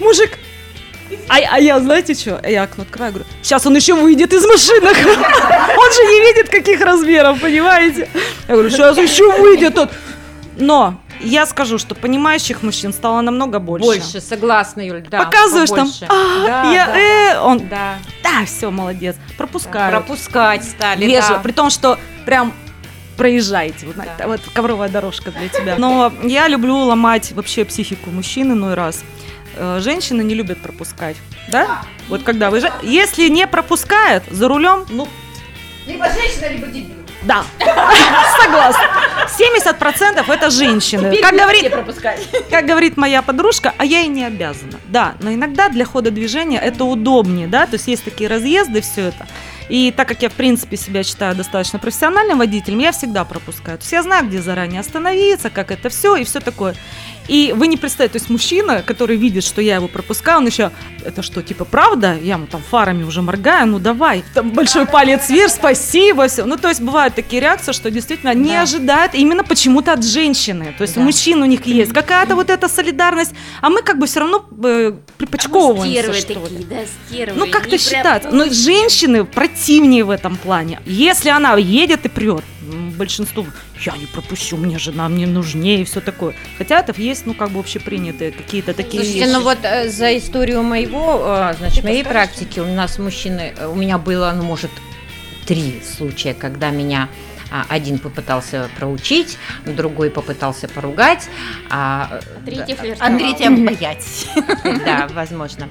Мужик, 0.00 0.38
а, 1.28 1.36
а 1.52 1.58
я, 1.58 1.80
знаете 1.80 2.14
что? 2.14 2.40
Я 2.46 2.64
окно 2.64 2.82
открою, 2.82 3.12
говорю, 3.12 3.28
сейчас 3.42 3.66
он 3.66 3.76
еще 3.76 3.94
выйдет 3.94 4.32
из 4.32 4.44
машины. 4.46 4.88
Он 4.88 5.92
же 5.92 6.02
не 6.04 6.20
видит, 6.20 6.50
каких 6.50 6.80
размеров, 6.80 7.40
понимаете? 7.40 8.08
Я 8.46 8.54
говорю, 8.54 8.70
сейчас 8.70 8.96
еще 8.98 9.30
выйдет 9.40 9.78
он. 9.78 9.88
Но 10.56 11.00
я 11.20 11.46
скажу, 11.46 11.78
что 11.78 11.94
понимающих 11.94 12.62
мужчин 12.62 12.92
стало 12.92 13.20
намного 13.20 13.58
больше. 13.58 13.86
Больше, 13.86 14.20
согласна, 14.20 14.80
Юль, 14.80 15.04
да. 15.08 15.24
Показываешь 15.24 15.68
там, 15.68 15.78
побольше. 15.78 16.06
«А, 16.08 16.46
Да, 16.46 16.72
я, 16.72 16.86
да, 16.86 16.98
э, 16.98 17.40
он, 17.40 17.68
да. 17.68 17.98
да, 18.22 18.44
все, 18.44 18.70
молодец, 18.70 19.16
пропускаю. 19.36 19.92
Пропускать 19.92 20.64
стали, 20.64 21.04
Вежливо, 21.04 21.36
да. 21.36 21.40
при 21.40 21.52
том, 21.52 21.70
что 21.70 21.98
прям 22.26 22.52
проезжаете, 23.18 23.86
вот, 23.86 23.96
Да. 23.96 24.26
вот 24.26 24.40
ковровая 24.54 24.88
дорожка 24.88 25.30
для 25.30 25.48
тебя. 25.48 25.74
Но 25.76 26.10
я 26.22 26.48
люблю 26.48 26.76
ломать 26.78 27.32
вообще 27.32 27.64
психику 27.66 28.10
мужчин 28.10 28.52
иной 28.52 28.74
раз. 28.74 29.02
Э, 29.56 29.80
Женщины 29.82 30.22
не 30.22 30.34
любят 30.34 30.58
пропускать, 30.62 31.16
да? 31.48 31.82
Вот 32.08 32.22
когда 32.22 32.48
вы... 32.50 32.62
Если 32.82 33.28
не 33.28 33.46
пропускает 33.46 34.22
за 34.30 34.48
рулем, 34.48 34.86
ну... 34.88 35.06
Либо 35.86 36.06
женщина, 36.10 36.48
либо 36.50 36.66
дебил. 36.66 36.94
Да, 37.24 37.42
согласна. 38.40 38.80
70% 39.38 40.32
это 40.32 40.50
женщины. 40.50 41.16
Как 41.20 41.34
говорит, 41.34 41.72
как 42.48 42.64
говорит 42.64 42.96
моя 42.96 43.22
подружка, 43.22 43.74
а 43.76 43.84
я 43.84 44.02
и 44.02 44.06
не 44.08 44.24
обязана. 44.24 44.78
Да, 44.86 45.14
но 45.20 45.32
иногда 45.32 45.68
для 45.68 45.84
хода 45.84 46.10
движения 46.12 46.60
это 46.60 46.84
удобнее, 46.84 47.48
да, 47.48 47.66
то 47.66 47.74
есть 47.74 47.88
есть 47.88 48.04
такие 48.04 48.30
разъезды, 48.30 48.80
все 48.80 49.06
это. 49.08 49.26
И 49.68 49.92
так 49.92 50.08
как 50.08 50.22
я, 50.22 50.28
в 50.28 50.34
принципе, 50.34 50.76
себя 50.76 51.02
считаю 51.02 51.36
достаточно 51.36 51.78
профессиональным 51.78 52.38
водителем, 52.38 52.78
я 52.78 52.92
всегда 52.92 53.24
пропускаю. 53.24 53.78
То 53.78 53.82
есть 53.82 53.92
я 53.92 54.02
знаю, 54.02 54.26
где 54.26 54.40
заранее 54.40 54.80
остановиться, 54.80 55.50
как 55.50 55.70
это 55.70 55.88
все 55.88 56.16
и 56.16 56.24
все 56.24 56.40
такое. 56.40 56.74
И 57.28 57.52
вы 57.54 57.66
не 57.68 57.76
представляете, 57.76 58.14
то 58.18 58.22
есть 58.22 58.30
мужчина, 58.30 58.82
который 58.82 59.16
видит, 59.16 59.44
что 59.44 59.60
я 59.60 59.76
его 59.76 59.86
пропускаю, 59.88 60.38
он 60.38 60.46
еще, 60.46 60.70
это 61.04 61.22
что, 61.22 61.42
типа, 61.42 61.64
правда? 61.66 62.16
Я 62.22 62.34
ему 62.34 62.46
там 62.46 62.62
фарами 62.62 63.02
уже 63.04 63.20
моргаю, 63.22 63.66
ну 63.68 63.78
давай, 63.78 64.24
там 64.34 64.50
большой 64.50 64.86
палец 64.86 65.28
вверх, 65.28 65.52
спасибо, 65.52 66.26
все. 66.28 66.44
Ну, 66.46 66.56
то 66.56 66.68
есть 66.68 66.80
бывают 66.80 67.14
такие 67.14 67.40
реакции, 67.42 67.72
что 67.72 67.90
действительно 67.90 68.32
не 68.34 68.50
Да. 68.52 68.62
ожидают 68.62 69.14
именно 69.14 69.44
почему-то 69.44 69.92
от 69.92 70.04
женщины. 70.04 70.74
То 70.78 70.82
есть 70.82 70.94
Да. 70.94 71.00
у 71.02 71.04
мужчин 71.04 71.42
у 71.42 71.44
них 71.44 71.66
есть 71.66 71.92
какая-то 71.92 72.34
вот 72.34 72.48
эта 72.50 72.66
солидарность, 72.68 73.32
а 73.60 73.68
мы 73.68 73.82
как 73.82 73.98
бы 73.98 74.06
все 74.06 74.20
равно 74.20 74.46
э, 74.64 74.92
припочковываемся, 75.18 76.00
Стервы 76.00 76.14
что 76.20 76.32
ли. 76.32 76.40
такие, 76.40 76.64
да, 76.66 76.76
стервы. 77.10 77.38
Ну, 77.38 77.50
как-то 77.50 77.76
считать. 77.78 78.32
Но 78.32 78.46
женщины 78.46 79.24
противнее 79.24 80.04
в 80.04 80.10
этом 80.10 80.36
плане. 80.36 80.80
Если 80.86 81.28
она 81.28 81.56
едет 81.56 82.06
и 82.06 82.08
прет, 82.08 82.44
большинству, 82.98 83.46
я 83.86 83.96
не 83.96 84.06
пропущу, 84.06 84.56
мне 84.56 84.78
жена, 84.78 85.08
мне 85.08 85.26
нужнее 85.26 85.80
и 85.80 85.84
все 85.84 86.00
такое. 86.00 86.34
Хотя 86.58 86.80
это 86.80 86.92
есть, 87.00 87.26
ну, 87.26 87.34
как 87.34 87.50
бы 87.50 87.60
общепринятые 87.60 88.32
какие-то 88.32 88.74
такие 88.74 89.02
Слушайте, 89.02 89.20
вещи. 89.20 89.32
ну 89.32 89.42
вот 89.42 89.58
э, 89.62 89.88
за 89.88 90.16
историю 90.18 90.62
моего, 90.62 91.22
э, 91.24 91.54
значит, 91.58 91.84
моей 91.84 92.04
практики 92.04 92.60
у 92.60 92.66
нас 92.66 92.98
мужчины, 92.98 93.54
э, 93.56 93.66
у 93.66 93.74
меня 93.74 93.98
было, 93.98 94.32
ну, 94.36 94.42
может, 94.42 94.70
три 95.48 95.80
случая, 95.82 96.34
когда 96.34 96.68
меня 96.70 97.08
а, 97.50 97.64
один 97.70 97.98
попытался 97.98 98.68
проучить, 98.78 99.38
другой 99.64 100.10
попытался 100.10 100.68
поругать, 100.68 101.26
а 101.70 102.20
э, 102.20 102.44
Третий 102.44 102.74
флиртовал. 102.74 103.18
Тебя 103.34 103.50
боять. 103.50 104.28
да, 104.84 105.08
возможно. 105.14 105.70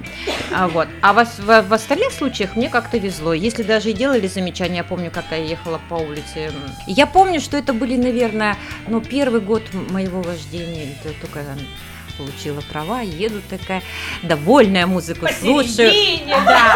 А, 0.51 0.67
вот. 0.67 0.87
а 1.03 1.13
в, 1.13 1.73
остальных 1.73 2.11
случаях 2.11 2.55
мне 2.55 2.69
как-то 2.69 2.97
везло. 2.97 3.33
Если 3.33 3.61
даже 3.61 3.91
и 3.91 3.93
делали 3.93 4.25
замечания, 4.25 4.77
я 4.77 4.83
помню, 4.83 5.11
как 5.11 5.25
я 5.29 5.37
ехала 5.37 5.79
по 5.87 5.93
улице. 5.93 6.51
Я 6.87 7.05
помню, 7.05 7.39
что 7.39 7.55
это 7.55 7.73
были, 7.73 7.95
наверное, 7.95 8.57
ну, 8.87 8.99
первый 8.99 9.41
год 9.41 9.61
моего 9.91 10.23
вождения. 10.23 10.95
Это 10.99 11.13
только 11.21 11.43
получила 12.17 12.61
права, 12.71 13.01
еду 13.01 13.41
такая 13.49 13.81
довольная, 14.23 14.85
музыку 14.87 15.27
слушаю. 15.39 15.91
Да, 16.27 16.73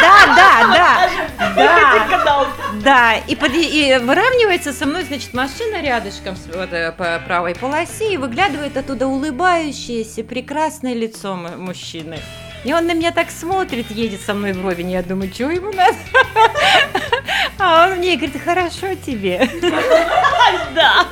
да, 0.00 0.34
да, 0.36 0.74
да, 0.74 1.08
да. 1.54 2.48
Да, 2.82 3.14
и, 3.16 3.34
под- 3.36 3.54
и 3.54 3.98
выравнивается 4.02 4.72
со 4.72 4.84
мной, 4.86 5.04
значит, 5.04 5.32
машина 5.32 5.80
рядышком 5.80 6.36
вот, 6.54 6.72
э, 6.72 6.92
по 6.92 7.20
правой 7.26 7.54
полосе, 7.54 8.12
и 8.12 8.16
выглядывает 8.16 8.76
оттуда 8.76 9.06
улыбающееся, 9.06 10.22
прекрасное 10.24 10.94
лицо 10.94 11.34
мужчины. 11.36 12.18
И 12.64 12.72
он 12.72 12.86
на 12.86 12.94
меня 12.94 13.12
так 13.12 13.30
смотрит, 13.30 13.90
едет 13.90 14.22
со 14.22 14.32
мной 14.34 14.52
вровень, 14.54 14.90
я 14.90 15.02
думаю, 15.02 15.30
что 15.32 15.50
ему 15.50 15.70
надо? 15.72 15.96
А 17.58 17.86
он 17.88 17.98
мне 17.98 18.16
говорит, 18.16 18.42
хорошо 18.42 18.94
тебе. 18.94 19.48
Да. 20.74 21.06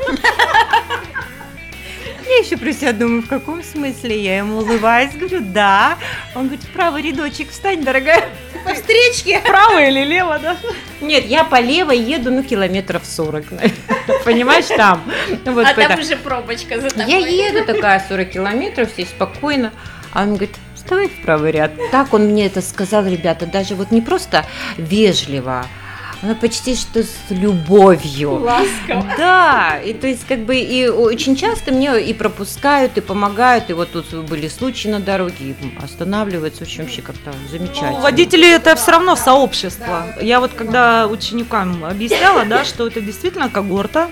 Я 2.27 2.39
еще 2.39 2.57
про 2.57 2.73
себя 2.73 2.93
думаю, 2.93 3.23
в 3.23 3.29
каком 3.29 3.63
смысле? 3.63 4.23
Я 4.23 4.39
ему 4.39 4.59
улыбаюсь, 4.59 5.13
говорю, 5.15 5.41
да. 5.41 5.99
Он 6.35 6.47
говорит, 6.47 6.65
в 6.65 6.71
правый 6.71 7.03
рядочек 7.03 7.51
встань, 7.51 7.83
дорогая. 7.85 8.29
По 8.65 8.75
встречке. 8.75 9.41
Право 9.41 9.83
или 9.85 10.05
лево, 10.05 10.39
да? 10.39 10.57
Нет, 11.01 11.27
я 11.27 11.45
по 11.45 11.61
левой 11.61 11.99
еду, 11.99 12.31
ну, 12.31 12.43
километров 12.43 13.05
40, 13.05 13.51
наверное. 13.51 14.23
понимаешь, 14.25 14.67
там. 14.67 15.03
Вот 15.45 15.67
А 15.67 15.75
там 15.75 15.99
уже 15.99 16.17
пробочка 16.17 16.81
за 16.81 16.91
тобой. 16.91 17.11
Я 17.11 17.19
еду 17.19 17.65
такая 17.65 18.05
40 18.09 18.31
километров, 18.31 18.93
все 18.93 19.05
спокойно. 19.05 19.73
А 20.13 20.23
он 20.23 20.35
говорит, 20.35 20.55
вставай 20.75 21.09
в 21.09 21.23
правый 21.23 21.53
ряд. 21.53 21.73
Так 21.91 22.13
он 22.15 22.27
мне 22.27 22.47
это 22.47 22.61
сказал, 22.61 23.07
ребята, 23.07 23.47
даже 23.47 23.75
вот 23.75 23.91
не 23.91 24.01
просто 24.01 24.45
вежливо, 24.77 25.67
но 26.23 26.35
почти 26.35 26.75
что 26.77 27.03
с 27.03 27.15
любовью. 27.31 28.35
Ласково. 28.35 29.07
Да, 29.17 29.79
и 29.85 29.93
то 29.93 30.07
есть 30.07 30.25
как 30.27 30.45
бы 30.45 30.57
и 30.57 30.89
очень 30.89 31.37
часто 31.37 31.73
мне 31.73 32.01
и 32.01 32.15
пропускают, 32.15 32.97
и 32.97 33.01
помогают, 33.01 33.71
и 33.71 33.73
вот 33.73 33.93
тут 33.93 34.13
были 34.29 34.49
случаи 34.49 34.89
на 34.89 35.01
дороге, 35.01 35.37
и 35.41 35.55
останавливаются, 35.83 36.63
очень 36.63 36.85
вообще 36.85 37.03
как-то 37.03 37.33
замечательно. 37.51 37.91
Ну, 37.93 38.01
водители 38.01 38.49
это 38.49 38.75
все 38.77 38.93
равно 38.93 39.17
сообщество. 39.17 40.15
Я 40.21 40.41
вот 40.41 40.53
когда 40.53 41.07
ученикам 41.09 41.85
объясняла, 41.85 42.45
да, 42.45 42.65
что 42.65 42.87
это 42.87 43.01
действительно 43.01 43.49
когорта. 43.49 44.09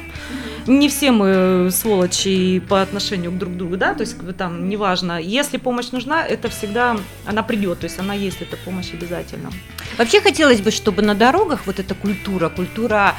Не 0.67 0.89
все 0.89 1.11
мы 1.11 1.71
сволочи 1.71 2.61
по 2.61 2.83
отношению 2.83 3.33
к 3.33 3.39
друг 3.39 3.57
другу, 3.57 3.77
да, 3.77 3.95
то 3.95 4.03
есть 4.03 4.17
там 4.37 4.69
неважно. 4.69 5.21
Если 5.21 5.57
помощь 5.57 5.91
нужна, 5.91 6.27
это 6.27 6.49
всегда 6.49 6.97
она 7.27 7.43
придет, 7.43 7.81
то 7.81 7.85
есть 7.85 7.99
она 7.99 8.15
есть 8.15 8.41
эта 8.41 8.57
помощь 8.57 8.93
обязательно. 8.93 9.51
Вообще 9.99 10.21
хотелось 10.21 10.61
бы, 10.61 10.71
чтобы 10.71 11.03
на 11.03 11.15
дорогах 11.15 11.67
вот 11.67 11.79
эта 11.79 11.95
культура, 11.95 12.49
культура 12.49 13.15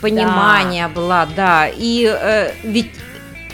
понимания 0.00 0.88
была, 0.88 1.26
да. 1.26 1.68
И 1.68 2.06
э, 2.06 2.52
ведь 2.62 2.90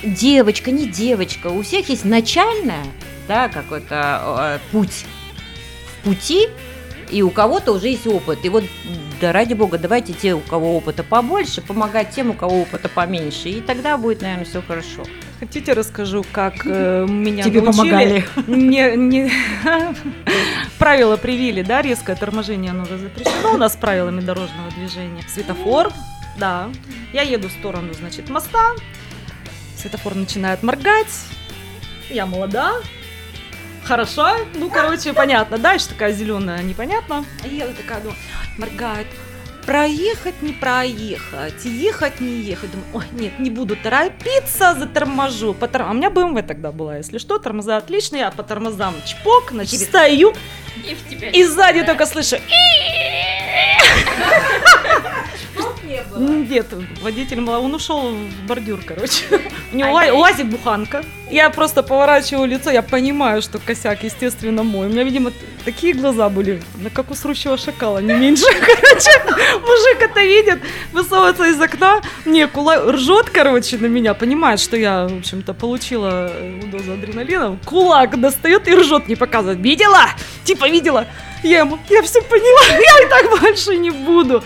девочка, 0.02 0.70
не 0.70 0.86
девочка, 0.86 1.48
у 1.48 1.62
всех 1.62 1.88
есть 1.88 2.04
начальная, 2.04 2.84
да, 3.28 3.48
какой-то 3.48 4.22
э, 4.24 4.58
путь 4.70 5.04
в 5.86 6.04
пути, 6.04 6.48
и 7.12 7.22
у 7.22 7.30
кого-то 7.30 7.72
уже 7.72 7.88
есть 7.88 8.06
опыт. 8.06 8.44
И 8.44 8.48
вот, 8.48 8.64
да 9.20 9.32
ради 9.32 9.52
бога, 9.54 9.78
давайте 9.78 10.14
те, 10.14 10.34
у 10.34 10.40
кого 10.40 10.76
опыта 10.76 11.04
побольше, 11.04 11.60
помогать 11.60 12.10
тем, 12.10 12.30
у 12.30 12.34
кого 12.34 12.62
опыта 12.62 12.88
поменьше. 12.88 13.50
И 13.50 13.60
тогда 13.60 13.98
будет, 13.98 14.22
наверное, 14.22 14.46
все 14.46 14.62
хорошо. 14.62 15.04
Хотите, 15.38 15.74
расскажу, 15.74 16.24
как 16.32 16.54
э, 16.64 17.06
меня 17.08 17.44
Тебе 17.44 17.60
научили? 17.60 17.82
помогали. 17.82 18.24
Не, 18.46 18.96
не... 18.96 19.32
Правила 20.78 21.16
привили, 21.16 21.62
да, 21.62 21.82
резкое 21.82 22.16
торможение, 22.16 22.70
оно 22.70 22.84
уже 22.84 22.96
запрещено 22.98 23.54
у 23.54 23.56
нас 23.58 23.76
правилами 23.76 24.20
дорожного 24.20 24.70
движения. 24.70 25.22
Светофор, 25.28 25.92
да. 26.38 26.70
Я 27.12 27.22
еду 27.22 27.48
в 27.48 27.52
сторону, 27.52 27.92
значит, 27.92 28.30
моста. 28.30 28.72
Светофор 29.76 30.14
начинает 30.14 30.62
моргать. 30.62 31.12
я 32.08 32.24
молода, 32.24 32.76
хороша, 33.84 34.36
ну, 34.54 34.70
короче, 34.70 35.12
понятно. 35.12 35.58
Дальше 35.58 35.88
такая 35.88 36.12
зеленая, 36.12 36.62
непонятно. 36.62 37.24
И 37.44 37.56
я 37.56 37.66
такая 37.68 38.00
думаю, 38.00 38.16
моргает, 38.58 39.06
проехать, 39.66 40.40
не 40.42 40.52
проехать, 40.52 41.64
ехать, 41.64 42.20
не 42.20 42.40
ехать. 42.40 42.70
Думаю, 42.70 42.88
ой, 42.94 43.04
нет, 43.12 43.38
не 43.38 43.50
буду 43.50 43.76
торопиться, 43.76 44.74
заторможу. 44.78 45.54
По 45.54 45.68
тор- 45.68 45.82
А 45.82 45.90
у 45.90 45.94
меня 45.94 46.08
BMW 46.08 46.42
тогда 46.42 46.72
была, 46.72 46.96
если 46.96 47.18
что, 47.18 47.38
тормоза 47.38 47.76
отличные, 47.76 48.20
я 48.20 48.30
по 48.30 48.42
тормозам 48.42 48.94
чпок, 49.06 49.50
значит, 49.52 49.80
стою, 49.80 50.32
И 50.84 51.40
и 51.40 51.44
сзади 51.44 51.82
только 51.84 52.06
слышу 52.06 52.36
нет, 56.18 56.66
водитель 57.02 57.40
мало, 57.40 57.64
он 57.64 57.74
ушел 57.74 58.14
в 58.14 58.46
бордюр, 58.46 58.80
короче. 58.84 59.24
У 59.72 59.76
него 59.76 59.92
ла- 59.92 60.12
УАЗик 60.12 60.46
буханка. 60.46 61.02
Я 61.30 61.48
просто 61.50 61.82
поворачиваю 61.82 62.46
лицо, 62.46 62.70
я 62.70 62.82
понимаю, 62.82 63.40
что 63.40 63.58
косяк, 63.58 64.04
естественно, 64.04 64.62
мой. 64.62 64.86
У 64.86 64.90
меня, 64.90 65.02
видимо, 65.02 65.32
такие 65.64 65.94
глаза 65.94 66.28
были, 66.28 66.62
ну, 66.76 66.90
как 66.92 67.10
у 67.10 67.14
срущего 67.14 67.56
шакала, 67.56 67.98
не 67.98 68.12
меньше. 68.12 68.44
Короче, 68.52 69.10
мужик 69.60 70.02
это 70.02 70.20
видит, 70.20 70.58
высовывается 70.92 71.46
из 71.48 71.60
окна, 71.60 72.02
не, 72.26 72.46
кула... 72.46 72.92
ржет, 72.92 73.30
короче, 73.30 73.78
на 73.78 73.86
меня, 73.86 74.14
понимает, 74.14 74.60
что 74.60 74.76
я, 74.76 75.06
в 75.06 75.18
общем-то, 75.18 75.54
получила 75.54 76.30
э, 76.30 76.60
дозу 76.66 76.92
адреналина. 76.92 77.58
Кулак 77.64 78.20
достает 78.20 78.68
и 78.68 78.74
ржет, 78.74 79.08
не 79.08 79.16
показывает. 79.16 79.58
Видела? 79.60 80.10
Типа 80.44 80.68
видела? 80.68 81.06
Я 81.42 81.60
ему, 81.60 81.78
я 81.88 82.02
все 82.02 82.20
поняла, 82.22 82.66
я 82.68 83.06
и 83.06 83.08
так 83.08 83.40
больше 83.40 83.76
не 83.76 83.90
буду. 83.90 84.44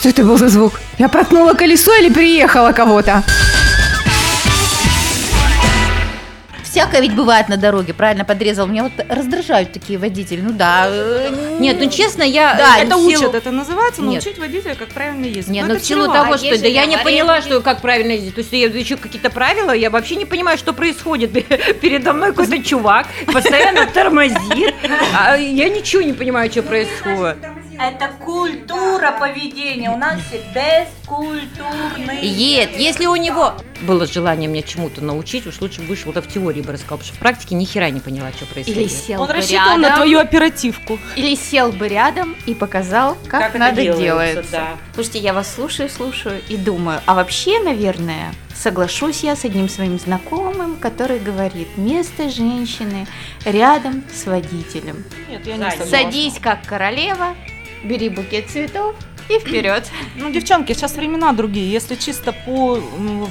Что 0.00 0.08
это 0.08 0.24
был 0.24 0.38
за 0.38 0.48
звук? 0.48 0.80
Я 0.98 1.10
проткнула 1.10 1.52
колесо 1.52 1.94
или 1.94 2.10
приехала 2.10 2.72
кого-то? 2.72 3.22
Всякое 6.64 7.02
ведь 7.02 7.14
бывает 7.14 7.50
на 7.50 7.58
дороге, 7.58 7.92
правильно 7.92 8.24
подрезал. 8.24 8.66
Меня 8.66 8.84
вот 8.84 8.92
раздражают 9.10 9.72
такие 9.72 9.98
водители. 9.98 10.40
Ну 10.40 10.52
да. 10.52 10.88
Нет, 11.58 11.76
ну 11.78 11.90
честно, 11.90 12.22
я... 12.22 12.54
Да, 12.54 12.78
это 12.78 12.94
силу- 12.94 13.08
учат, 13.08 13.34
это 13.34 13.50
называется 13.50 14.00
Нет. 14.00 14.24
научить 14.24 14.38
водителя, 14.38 14.74
как 14.74 14.88
правильно 14.88 15.26
ездить. 15.26 15.48
Нет, 15.48 15.64
Но 15.64 15.68
ну 15.68 15.74
это 15.74 15.84
в 15.84 15.86
силу 15.86 16.06
того, 16.06 16.32
А 16.32 16.38
что 16.38 16.58
да 16.58 16.66
я 16.66 16.86
не 16.86 16.96
поняла, 16.96 17.42
что 17.42 17.60
как 17.60 17.82
правильно 17.82 18.12
ездить. 18.12 18.36
То 18.36 18.40
есть 18.40 18.52
я 18.52 18.68
еще 18.68 18.96
какие-то 18.96 19.28
правила, 19.28 19.72
я 19.72 19.90
вообще 19.90 20.16
не 20.16 20.24
понимаю, 20.24 20.56
что 20.56 20.72
происходит. 20.72 21.32
Передо 21.82 22.14
мной 22.14 22.30
какой-то 22.30 22.62
чувак 22.62 23.06
постоянно 23.26 23.86
тормозит. 23.86 24.74
а 25.14 25.36
Я 25.36 25.68
ничего 25.68 26.00
не 26.00 26.14
понимаю, 26.14 26.50
что 26.50 26.62
происходит. 26.62 27.36
Это 27.82 28.10
культура 28.22 29.16
поведения. 29.18 29.90
У 29.90 29.96
нас 29.96 30.20
все 30.28 30.42
бескультурные. 30.54 32.30
Нет, 32.30 32.76
если 32.76 33.06
у 33.06 33.16
него 33.16 33.54
было 33.80 34.06
желание 34.06 34.50
меня 34.50 34.60
чему-то 34.60 35.02
научить, 35.02 35.46
уж 35.46 35.62
лучше 35.62 35.80
бы 35.80 35.86
вышел 35.86 36.12
да 36.12 36.20
в 36.20 36.28
теории 36.28 36.60
бы 36.60 36.72
рассказал, 36.72 36.98
потому 36.98 37.06
что 37.08 37.16
в 37.16 37.20
практике 37.20 37.54
ни 37.54 37.64
хера 37.64 37.88
не 37.88 38.00
поняла, 38.00 38.32
что 38.32 38.44
Или 38.44 38.52
происходит. 38.52 38.92
сел 38.92 39.22
Он 39.22 39.26
бы 39.28 39.32
рассчитывал 39.32 39.78
на 39.78 39.82
рядом, 39.84 39.96
твою 39.96 40.18
оперативку. 40.18 40.98
или 41.16 41.34
сел 41.34 41.72
бы 41.72 41.88
рядом 41.88 42.36
и 42.44 42.54
показал, 42.54 43.16
как, 43.26 43.48
это 43.48 43.58
надо 43.58 43.80
делается, 43.80 44.02
делается. 44.02 44.52
да. 44.52 44.68
Слушайте, 44.94 45.20
я 45.20 45.32
вас 45.32 45.54
слушаю, 45.54 45.88
слушаю 45.88 46.42
и 46.50 46.58
думаю, 46.58 47.00
а 47.06 47.14
вообще, 47.14 47.60
наверное, 47.60 48.34
соглашусь 48.54 49.22
я 49.22 49.34
с 49.34 49.46
одним 49.46 49.70
своим 49.70 49.98
знакомым, 49.98 50.76
который 50.76 51.18
говорит, 51.18 51.78
место 51.78 52.28
женщины 52.28 53.06
рядом 53.46 54.04
с 54.12 54.26
водителем. 54.26 55.02
Нет, 55.30 55.46
я 55.46 55.56
не. 55.56 55.86
Садись 55.86 56.38
как 56.38 56.66
королева, 56.66 57.34
бери 57.84 58.08
букет 58.08 58.50
цветов 58.50 58.94
и 59.28 59.38
вперед. 59.38 59.88
Ну, 60.16 60.30
девчонки, 60.30 60.72
сейчас 60.72 60.96
времена 60.96 61.32
другие. 61.32 61.70
Если 61.70 61.94
чисто 61.94 62.32
по 62.32 62.80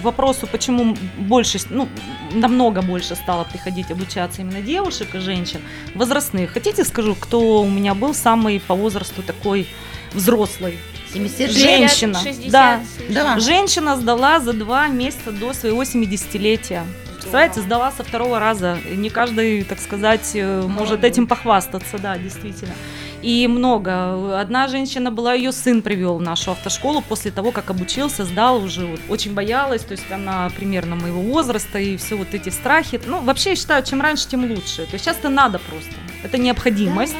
вопросу, 0.03 0.47
почему 0.47 0.95
больше, 1.17 1.59
ну, 1.69 1.87
намного 2.33 2.81
больше 2.81 3.15
стало 3.15 3.43
приходить 3.43 3.91
обучаться 3.91 4.41
именно 4.41 4.61
девушек 4.61 5.15
и 5.15 5.19
женщин, 5.19 5.61
возрастных. 5.95 6.51
Хотите, 6.51 6.83
скажу, 6.83 7.15
кто 7.15 7.61
у 7.61 7.69
меня 7.69 7.93
был 7.93 8.13
самый 8.13 8.59
по 8.59 8.75
возрасту 8.75 9.21
такой 9.21 9.67
взрослый? 10.13 10.77
70 11.13 11.51
Женщина. 11.51 12.19
60, 12.19 12.51
Да. 12.51 12.81
Да. 13.09 13.39
Женщина 13.39 13.95
сдала 13.97 14.39
за 14.39 14.53
два 14.53 14.87
месяца 14.87 15.31
до 15.31 15.53
своего 15.53 15.83
70-летия. 15.83 16.83
Представляете, 17.13 17.61
сдала 17.61 17.91
со 17.91 18.03
второго 18.03 18.39
раза. 18.39 18.77
Не 18.89 19.09
каждый, 19.09 19.63
так 19.63 19.79
сказать, 19.79 20.31
э, 20.33 20.61
может 20.61 21.03
этим 21.03 21.27
похвастаться, 21.27 21.97
да, 21.97 22.17
действительно. 22.17 22.73
И 23.21 23.47
много. 23.47 24.39
Одна 24.39 24.67
женщина 24.67 25.11
была, 25.11 25.33
ее 25.33 25.51
сын 25.51 25.81
привел 25.81 26.17
в 26.17 26.21
нашу 26.21 26.51
автошколу 26.51 27.01
после 27.01 27.31
того, 27.31 27.51
как 27.51 27.69
обучился, 27.69 28.23
сдал 28.25 28.63
уже, 28.63 28.85
вот, 28.85 28.99
очень 29.09 29.33
боялась, 29.33 29.81
то 29.81 29.91
есть 29.91 30.09
она 30.11 30.49
примерно 30.55 30.95
моего 30.95 31.21
возраста 31.21 31.79
и 31.79 31.97
все 31.97 32.15
вот 32.15 32.33
эти 32.33 32.49
страхи. 32.49 32.99
Ну, 33.05 33.21
вообще, 33.21 33.51
я 33.51 33.55
считаю, 33.55 33.83
чем 33.83 34.01
раньше, 34.01 34.27
тем 34.27 34.49
лучше. 34.49 34.85
То 34.85 34.93
есть 34.93 35.03
сейчас 35.05 35.17
это 35.17 35.29
надо 35.29 35.59
просто. 35.59 35.91
Это 36.23 36.37
необходимость. 36.37 37.15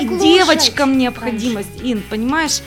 и 0.00 0.06
девочкам 0.06 0.98
необходимость, 0.98 1.80
Ин, 1.82 2.02
понимаешь? 2.08 2.60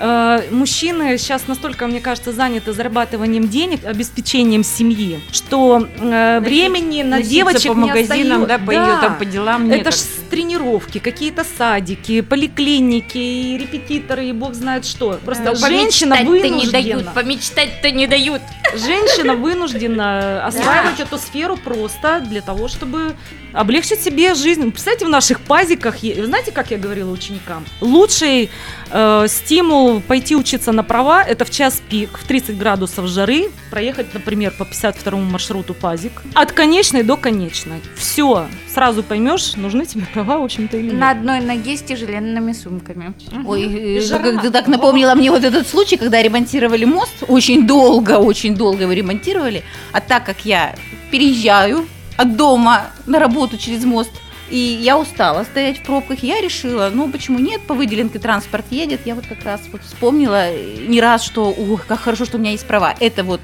Э, 0.00 0.42
Мужчины 0.50 1.18
сейчас 1.18 1.46
настолько, 1.46 1.86
мне 1.86 2.00
кажется, 2.00 2.32
заняты 2.32 2.72
зарабатыванием 2.72 3.48
денег, 3.48 3.84
обеспечением 3.84 4.64
семьи, 4.64 5.20
что 5.30 5.86
э, 5.98 6.40
времени 6.40 7.02
на 7.02 7.22
девочек 7.22 7.72
по 7.72 7.74
магазинам, 7.74 8.40
не 8.40 8.46
да, 8.46 8.58
по 8.58 8.70
ее 8.70 8.98
там 9.00 9.18
по 9.18 9.24
делам 9.26 9.68
нет. 9.68 9.82
Это 9.82 9.90
ж 9.90 10.00
тренировки, 10.30 10.98
какие-то 10.98 11.44
садики, 11.44 12.22
поликлиники, 12.22 13.18
и 13.18 13.58
репетиторы, 13.58 14.26
и 14.26 14.32
бог 14.32 14.54
знает 14.54 14.86
что. 14.86 15.18
Просто 15.24 15.54
женщина 15.54 16.16
Помечтать-то 16.16 16.48
не 16.48 16.66
дают, 16.70 16.86
вынуждена. 16.86 17.12
помечтать-то 17.14 17.90
не 17.90 18.06
дают. 18.06 18.42
Женщина 18.74 19.34
вынуждена 19.34 20.46
осваивать 20.46 21.00
эту 21.00 21.18
сферу 21.18 21.58
просто 21.58 22.20
для 22.20 22.40
того, 22.40 22.68
чтобы 22.68 23.16
облегчить 23.52 24.00
себе 24.00 24.34
жизнь. 24.34 24.70
Представьте, 24.70 25.06
в 25.06 25.08
наших 25.08 25.40
пазиках, 25.40 25.98
знаете, 26.00 26.52
как 26.52 26.70
я 26.70 26.78
говорила 26.78 27.10
ученикам? 27.10 27.64
Лучший 27.80 28.50
э, 28.90 29.26
стимул 29.28 30.00
пойти 30.00 30.36
учиться 30.36 30.72
на 30.72 30.82
права– 30.82 31.22
это 31.28 31.44
в 31.44 31.50
час 31.50 31.82
пик, 31.88 32.18
в 32.18 32.26
30 32.26 32.58
градусов 32.58 33.06
жары, 33.06 33.50
проехать, 33.70 34.12
например, 34.14 34.52
по 34.56 34.64
52 34.64 35.18
маршруту 35.18 35.74
пазик, 35.74 36.22
от 36.34 36.52
конечной 36.52 37.02
до 37.02 37.16
конечной. 37.16 37.80
Все, 37.96 38.46
сразу 38.72 39.02
поймешь, 39.02 39.56
нужны 39.56 39.86
тебе 39.86 40.06
права, 40.12 40.38
в 40.38 40.44
общем-то, 40.44 40.76
или 40.76 40.86
нет. 40.86 40.94
На 40.94 41.10
одной 41.10 41.40
ноге 41.40 41.76
с 41.76 41.82
тяжеленными 41.82 42.52
сумками. 42.52 43.14
Ой, 43.46 43.98
э, 43.98 44.08
как 44.08 44.42
ты 44.42 44.50
так 44.50 44.68
напомнила 44.68 45.14
мне 45.14 45.30
вот 45.30 45.44
этот 45.44 45.66
случай, 45.66 45.96
когда 45.96 46.22
ремонтировали 46.22 46.84
мост, 46.84 47.24
очень 47.28 47.66
долго, 47.66 48.18
очень 48.18 48.54
долго 48.54 48.82
его 48.82 48.92
ремонтировали, 48.92 49.62
а 49.92 50.00
так 50.00 50.24
как 50.24 50.44
я 50.44 50.74
переезжаю 51.10 51.86
от 52.20 52.36
дома 52.36 52.90
на 53.06 53.18
работу 53.18 53.56
через 53.56 53.84
мост, 53.84 54.10
и 54.50 54.58
я 54.58 54.98
устала 54.98 55.44
стоять 55.44 55.78
в 55.78 55.84
пробках, 55.84 56.22
я 56.22 56.42
решила, 56.42 56.90
ну 56.92 57.08
почему 57.08 57.38
нет, 57.38 57.62
по 57.62 57.72
выделенке 57.72 58.18
транспорт 58.18 58.66
едет, 58.70 59.00
я 59.06 59.14
вот 59.14 59.26
как 59.26 59.42
раз 59.42 59.62
вот 59.72 59.82
вспомнила 59.82 60.50
э, 60.50 60.86
не 60.86 61.00
раз, 61.00 61.24
что, 61.24 61.48
ух, 61.48 61.86
как 61.86 62.00
хорошо, 62.00 62.26
что 62.26 62.36
у 62.36 62.40
меня 62.40 62.50
есть 62.50 62.66
права. 62.66 62.94
Это 63.00 63.24
вот 63.24 63.40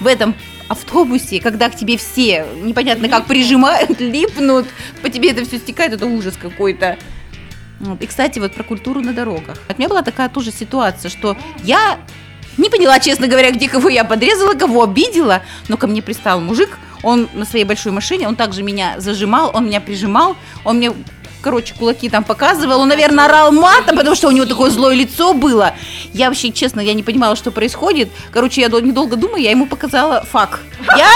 в 0.00 0.08
этом 0.08 0.34
автобусе, 0.66 1.40
когда 1.40 1.70
к 1.70 1.76
тебе 1.76 1.96
все 1.98 2.46
непонятно 2.62 3.08
как 3.08 3.26
прижимают, 3.26 4.00
липнут, 4.00 4.66
по 5.02 5.08
тебе 5.08 5.30
это 5.30 5.44
все 5.44 5.58
стекает, 5.58 5.92
это 5.92 6.06
ужас 6.06 6.36
какой-то. 6.36 6.98
Вот. 7.78 8.02
И, 8.02 8.06
кстати, 8.06 8.40
вот 8.40 8.54
про 8.54 8.64
культуру 8.64 9.00
на 9.02 9.12
дорогах. 9.12 9.56
У 9.68 9.78
меня 9.78 9.88
была 9.88 10.02
такая 10.02 10.28
тоже 10.28 10.50
ситуация, 10.50 11.10
что 11.10 11.36
я 11.62 12.00
не 12.56 12.68
поняла, 12.70 12.98
честно 12.98 13.28
говоря, 13.28 13.52
где 13.52 13.68
кого 13.68 13.88
я 13.88 14.04
подрезала, 14.04 14.54
кого 14.54 14.82
обидела, 14.82 15.42
но 15.68 15.76
ко 15.76 15.86
мне 15.86 16.02
пристал 16.02 16.40
мужик, 16.40 16.76
он 17.02 17.28
на 17.32 17.44
своей 17.44 17.64
большой 17.64 17.92
машине, 17.92 18.28
он 18.28 18.36
также 18.36 18.62
меня 18.62 18.94
зажимал, 18.98 19.50
он 19.54 19.66
меня 19.66 19.80
прижимал, 19.80 20.36
он 20.64 20.76
мне 20.76 20.92
короче, 21.40 21.74
кулаки 21.78 22.08
там 22.08 22.24
показывал. 22.24 22.80
Он, 22.80 22.88
наверное, 22.88 23.24
орал 23.26 23.52
матом, 23.52 23.96
потому 23.96 24.14
что 24.16 24.28
у 24.28 24.30
него 24.30 24.46
такое 24.46 24.70
злое 24.70 24.94
лицо 24.94 25.32
было. 25.34 25.74
Я 26.12 26.28
вообще, 26.28 26.50
честно, 26.52 26.80
я 26.80 26.94
не 26.94 27.02
понимала, 27.02 27.36
что 27.36 27.50
происходит. 27.50 28.10
Короче, 28.32 28.60
я 28.60 28.68
дол- 28.68 28.80
недолго 28.80 29.16
думаю, 29.16 29.42
я 29.42 29.50
ему 29.50 29.66
показала 29.66 30.24
фак. 30.30 30.60
Я, 30.96 31.08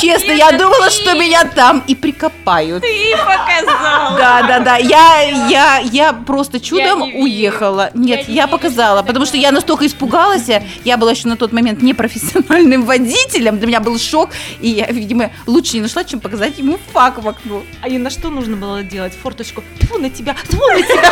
честно, 0.00 0.32
я 0.32 0.52
думала, 0.52 0.90
что 0.90 1.14
меня 1.14 1.44
там 1.44 1.82
и 1.86 1.94
прикопают. 1.94 2.82
Ты 2.82 3.12
показал. 3.16 4.16
Да, 4.16 4.42
да, 4.42 4.60
да. 4.60 4.76
Я, 4.76 5.22
я, 5.48 5.78
я 5.78 6.12
просто 6.12 6.60
чудом 6.60 7.02
уехала. 7.02 7.90
Нет, 7.94 8.28
я, 8.28 8.46
показала, 8.46 9.02
потому 9.02 9.26
что 9.26 9.36
я 9.36 9.52
настолько 9.52 9.86
испугалась. 9.86 10.48
Я 10.84 10.96
была 10.96 11.12
еще 11.12 11.28
на 11.28 11.36
тот 11.36 11.52
момент 11.52 11.82
непрофессиональным 11.82 12.84
водителем. 12.84 13.58
Для 13.58 13.66
меня 13.66 13.80
был 13.80 13.98
шок. 13.98 14.30
И 14.60 14.68
я, 14.70 14.86
видимо, 14.86 15.30
лучше 15.46 15.74
не 15.76 15.82
нашла, 15.82 16.04
чем 16.04 16.20
показать 16.20 16.58
ему 16.58 16.78
фак 16.92 17.22
в 17.22 17.28
окно. 17.28 17.62
А 17.82 17.88
и 17.88 17.98
на 17.98 18.10
что 18.10 18.30
нужно 18.30 18.56
было 18.56 18.82
делать? 18.82 19.12
Форточку. 19.22 19.53
Фу 19.88 19.98
на 19.98 20.10
тебя, 20.10 20.34
фу 20.34 20.56
на 20.56 20.82
тебя. 20.82 21.10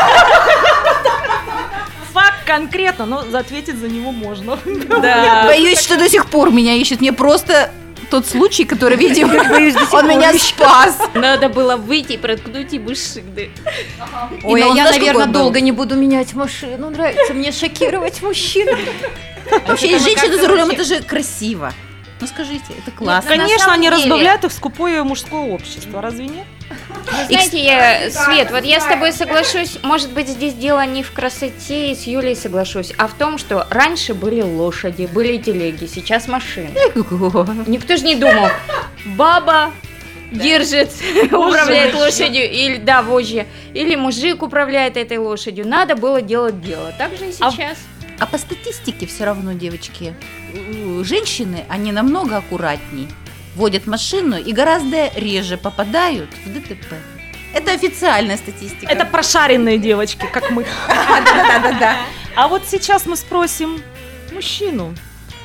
Факт 2.12 2.44
конкретно, 2.46 3.06
но 3.06 3.24
ответить 3.38 3.78
за 3.78 3.88
него 3.88 4.12
можно. 4.12 4.58
Да. 5.00 5.44
Боюсь, 5.46 5.80
что 5.80 5.96
до 5.96 6.08
сих 6.08 6.26
пор 6.26 6.50
меня 6.50 6.74
ищет. 6.74 7.00
Мне 7.00 7.12
просто 7.12 7.70
тот 8.10 8.26
случай, 8.26 8.66
который, 8.66 8.98
видимо, 8.98 9.32
он 9.92 10.06
меня 10.06 10.34
спас. 10.34 10.98
Надо 11.14 11.48
было 11.48 11.76
выйти 11.76 12.12
и 12.12 12.16
проткнуть 12.18 12.70
ему 12.72 12.94
шины. 12.94 13.50
Ой, 14.42 14.62
а 14.62 14.66
я, 14.74 14.84
наверное, 14.84 15.26
долго 15.26 15.62
не 15.62 15.72
буду 15.72 15.96
менять 15.96 16.34
машину. 16.34 16.90
Нравится 16.90 17.32
мне 17.32 17.52
шокировать 17.52 18.20
мужчин. 18.20 18.68
Вообще, 19.66 19.98
женщина 19.98 20.36
за 20.36 20.46
рулем, 20.48 20.68
это 20.70 20.84
же 20.84 21.00
красиво. 21.00 21.72
Ну 22.20 22.26
скажите, 22.28 22.74
это 22.78 22.90
классно. 22.90 23.30
Конечно, 23.30 23.72
они 23.72 23.88
разбавляют 23.90 24.44
их 24.44 24.50
в 24.52 24.54
скупое 24.54 25.02
мужское 25.02 25.40
общество, 25.40 26.00
разве 26.00 26.26
нет? 26.26 26.46
Вы 27.06 27.34
знаете, 27.34 27.62
я, 27.62 28.10
Свет, 28.10 28.50
вот 28.50 28.64
я 28.64 28.80
с 28.80 28.84
тобой 28.84 29.12
соглашусь, 29.12 29.78
может 29.82 30.12
быть, 30.12 30.28
здесь 30.28 30.54
дело 30.54 30.84
не 30.86 31.02
в 31.02 31.12
красоте, 31.12 31.92
и 31.92 31.94
с 31.94 32.04
Юлей 32.04 32.36
соглашусь, 32.36 32.92
а 32.98 33.06
в 33.06 33.14
том, 33.14 33.38
что 33.38 33.66
раньше 33.70 34.14
были 34.14 34.42
лошади, 34.42 35.08
были 35.12 35.38
телеги, 35.38 35.86
сейчас 35.86 36.28
машины. 36.28 36.70
Никто 37.66 37.96
же 37.96 38.04
не 38.04 38.16
думал, 38.16 38.48
баба 39.16 39.72
держит, 40.30 40.90
управляет 41.24 41.94
лошадью, 41.94 42.50
или, 42.50 42.76
да, 42.76 43.02
вожжи, 43.02 43.46
или 43.74 43.96
мужик 43.96 44.42
управляет 44.42 44.96
этой 44.96 45.18
лошадью. 45.18 45.66
Надо 45.66 45.96
было 45.96 46.22
делать 46.22 46.60
дело. 46.62 46.92
Так 46.96 47.16
же 47.16 47.26
и 47.26 47.34
А- 47.40 47.50
сейчас. 47.50 47.78
А 48.18 48.26
по 48.26 48.38
статистике 48.38 49.06
все 49.06 49.24
равно, 49.24 49.52
девочки, 49.52 50.14
женщины, 51.02 51.64
они 51.68 51.90
намного 51.90 52.36
аккуратней 52.36 53.08
водят 53.56 53.86
машину 53.86 54.36
и 54.36 54.52
гораздо 54.52 55.08
реже 55.14 55.56
попадают 55.56 56.30
в 56.44 56.52
ДТП. 56.52 56.94
Это 57.54 57.72
официальная 57.72 58.36
статистика. 58.38 58.90
Это 58.90 59.04
прошаренные 59.04 59.78
девочки, 59.78 60.26
как 60.32 60.50
мы. 60.50 60.64
да-да-да. 60.88 61.96
А 62.34 62.48
вот 62.48 62.62
сейчас 62.66 63.04
мы 63.04 63.16
спросим 63.16 63.82
мужчину, 64.32 64.94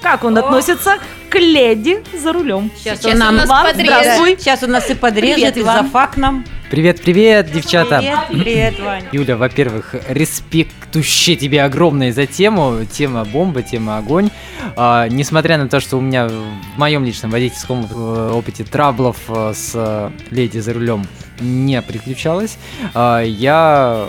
как 0.01 0.23
он 0.23 0.37
относится 0.37 0.99
к 1.29 1.35
леди 1.35 2.03
за 2.17 2.31
рулем. 2.31 2.71
Сейчас, 2.77 2.99
Сейчас 2.99 3.13
он 3.13 3.19
нам 3.19 3.35
у 3.35 3.37
нас 3.39 3.49
Вам 3.49 3.65
подрежет. 3.65 3.93
здравствуй. 4.01 4.37
Сейчас 4.39 4.63
у 4.63 4.67
нас 4.67 4.89
и 4.89 4.93
подрежет, 4.95 5.53
Привет, 5.53 5.57
и 5.57 5.61
за 5.63 5.83
фак 5.91 6.15
нам. 6.15 6.45
Привет, 6.69 7.01
привет, 7.01 7.49
девчата. 7.49 7.99
Привет, 7.99 8.43
привет, 8.43 8.79
Ваня. 8.81 9.07
Юля, 9.13 9.37
во-первых, 9.37 9.95
респектуще 10.09 11.37
тебе 11.37 11.63
огромное 11.63 12.11
за 12.11 12.25
тему. 12.25 12.79
Тема 12.91 13.23
бомба, 13.23 13.61
тема 13.61 13.97
огонь. 13.97 14.29
А, 14.75 15.07
несмотря 15.07 15.57
на 15.57 15.69
то, 15.69 15.79
что 15.79 15.97
у 15.97 16.01
меня 16.01 16.27
в 16.27 16.77
моем 16.77 17.05
личном 17.05 17.31
водительском 17.31 17.87
э, 17.89 18.31
опыте 18.33 18.65
траблов 18.65 19.15
э, 19.29 19.53
с 19.55 19.71
э, 19.75 20.09
леди 20.29 20.59
за 20.59 20.73
рулем 20.73 21.05
не 21.39 21.81
приключалось, 21.81 22.57
а, 22.93 23.21
я 23.21 24.07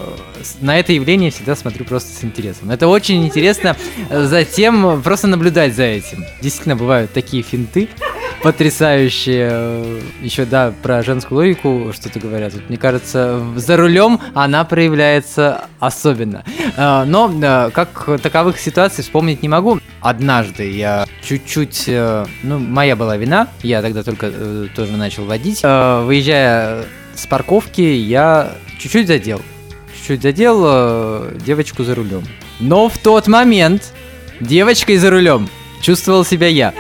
на 0.61 0.79
это 0.79 0.93
явление 0.93 1.31
всегда 1.31 1.57
смотрю 1.57 1.85
просто 1.85 2.12
с 2.12 2.25
интересом. 2.25 2.71
Это 2.71 2.88
очень 2.88 3.25
интересно 3.27 3.77
э, 4.11 4.25
затем 4.25 5.03
просто 5.03 5.27
наблюдать 5.27 5.75
за 5.75 5.85
этим. 5.85 6.25
Действительно, 6.41 6.77
бывают 6.77 7.12
такие 7.12 7.43
финты, 7.43 7.88
потрясающие. 8.43 10.01
Еще, 10.23 10.45
да, 10.45 10.73
про 10.83 11.03
женскую 11.03 11.38
логику 11.38 11.93
что-то 11.93 12.21
говорят. 12.21 12.55
Вот, 12.55 12.69
мне 12.69 12.79
кажется, 12.79 13.43
за 13.57 13.77
рулем 13.77 14.21
она 14.35 14.64
проявляется 14.64 15.64
особенно. 15.79 16.45
Э, 16.77 17.05
Но 17.05 17.31
э, 17.31 17.71
как 17.73 18.21
таковых 18.23 18.59
ситуаций 18.59 19.03
вспомнить 19.03 19.43
не 19.43 19.49
могу. 19.49 19.81
Однажды 20.01 20.71
я 20.71 21.07
чуть-чуть, 21.23 21.85
э, 21.88 22.27
ну, 22.43 22.59
моя 22.59 22.97
была 22.97 23.17
вина, 23.17 23.49
я 23.62 23.83
тогда 23.83 24.03
только 24.03 24.31
тоже 24.75 24.97
начал 24.97 25.25
водить. 25.25 25.62
Выезжая 25.62 26.85
с 27.19 27.27
парковки, 27.27 27.81
я 27.81 28.53
чуть-чуть 28.79 29.09
задел. 29.09 29.43
Чуть-чуть 29.97 30.23
задел 30.23 30.63
э, 30.65 31.39
девочку 31.45 31.83
за 31.83 31.95
рулем. 31.95 32.23
Но 32.61 32.89
в 32.89 32.97
тот 32.97 33.27
момент 33.27 33.93
девочкой 34.41 34.97
за 34.99 35.11
рулем 35.11 35.49
чувствовал 35.83 36.25
себя 36.25 36.47
я. 36.47 36.73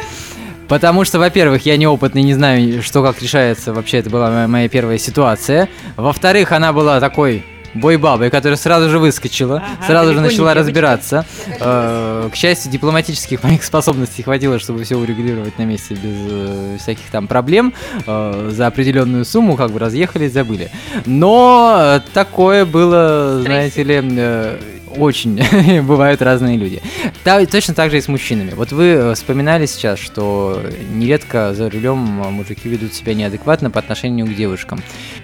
Потому 0.68 1.04
что, 1.04 1.18
во-первых, 1.18 1.66
я 1.66 1.76
неопытный, 1.76 2.22
не 2.22 2.34
знаю, 2.34 2.82
что 2.82 3.02
как 3.02 3.20
решается. 3.20 3.72
Вообще, 3.72 3.98
это 3.98 4.10
была 4.10 4.30
моя, 4.30 4.48
моя 4.48 4.68
первая 4.68 4.98
ситуация. 4.98 5.68
Во-вторых, 5.96 6.52
она 6.52 6.72
была 6.72 7.00
такой 7.00 7.44
бойбабой, 7.74 8.30
которая 8.30 8.56
сразу 8.56 8.88
же 8.90 8.98
выскочила, 8.98 9.62
сразу 9.86 10.14
же 10.14 10.20
начала 10.20 10.52
девочка. 10.52 10.58
разбираться. 10.58 11.26
Э, 11.60 12.28
к 12.32 12.36
счастью, 12.36 12.70
дипломатических 12.70 13.42
моих 13.42 13.64
способностей 13.64 14.22
хватило, 14.22 14.58
чтобы 14.58 14.84
все 14.84 14.96
урегулировать 14.96 15.58
на 15.58 15.62
месте 15.62 15.94
без 15.94 16.16
э, 16.30 16.76
всяких 16.80 17.10
там 17.10 17.26
проблем. 17.26 17.74
Э, 18.06 18.50
за 18.52 18.66
определенную 18.66 19.24
сумму 19.24 19.56
как 19.56 19.70
бы 19.70 19.78
разъехались, 19.78 20.32
забыли. 20.32 20.70
Но 21.06 21.76
э, 21.78 22.00
такое 22.12 22.64
было, 22.64 23.40
знаете 23.42 23.82
ли, 23.82 24.00
э, 24.02 24.58
очень 24.98 25.82
бывают 25.82 26.22
разные 26.22 26.56
люди. 26.56 26.82
Та- 27.24 27.44
точно 27.46 27.74
так 27.74 27.90
же 27.90 27.98
и 27.98 28.00
с 28.00 28.08
мужчинами. 28.08 28.52
Вот 28.54 28.72
вы 28.72 28.84
э, 28.84 29.14
вспоминали 29.14 29.66
сейчас, 29.66 29.98
что 29.98 30.62
нередко 30.92 31.54
за 31.54 31.70
рулем 31.70 32.22
э, 32.22 32.30
мужики 32.30 32.68
ведут 32.68 32.94
себя 32.94 33.14
неадекватно 33.14 33.70
по 33.70 33.78
отношению 33.78 34.26
к 34.26 34.34
девушкам. 34.34 34.82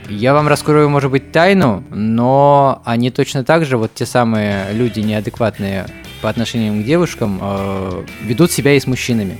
Я 0.08 0.34
вам 0.34 0.48
раскрою, 0.48 0.88
может 0.88 1.10
быть, 1.10 1.32
тайну, 1.32 1.84
но 1.90 2.82
они 2.84 3.10
точно 3.10 3.44
так 3.44 3.64
же, 3.64 3.76
вот 3.76 3.94
те 3.94 4.06
самые 4.06 4.72
люди 4.72 5.00
неадекватные 5.00 5.86
по 6.20 6.30
отношению 6.30 6.82
к 6.82 6.84
девушкам, 6.86 7.38
э, 7.42 8.04
ведут 8.22 8.50
себя 8.50 8.74
и 8.74 8.80
с 8.80 8.86
мужчинами. 8.86 9.38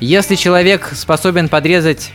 Если 0.00 0.34
человек 0.34 0.92
способен 0.94 1.48
подрезать, 1.48 2.10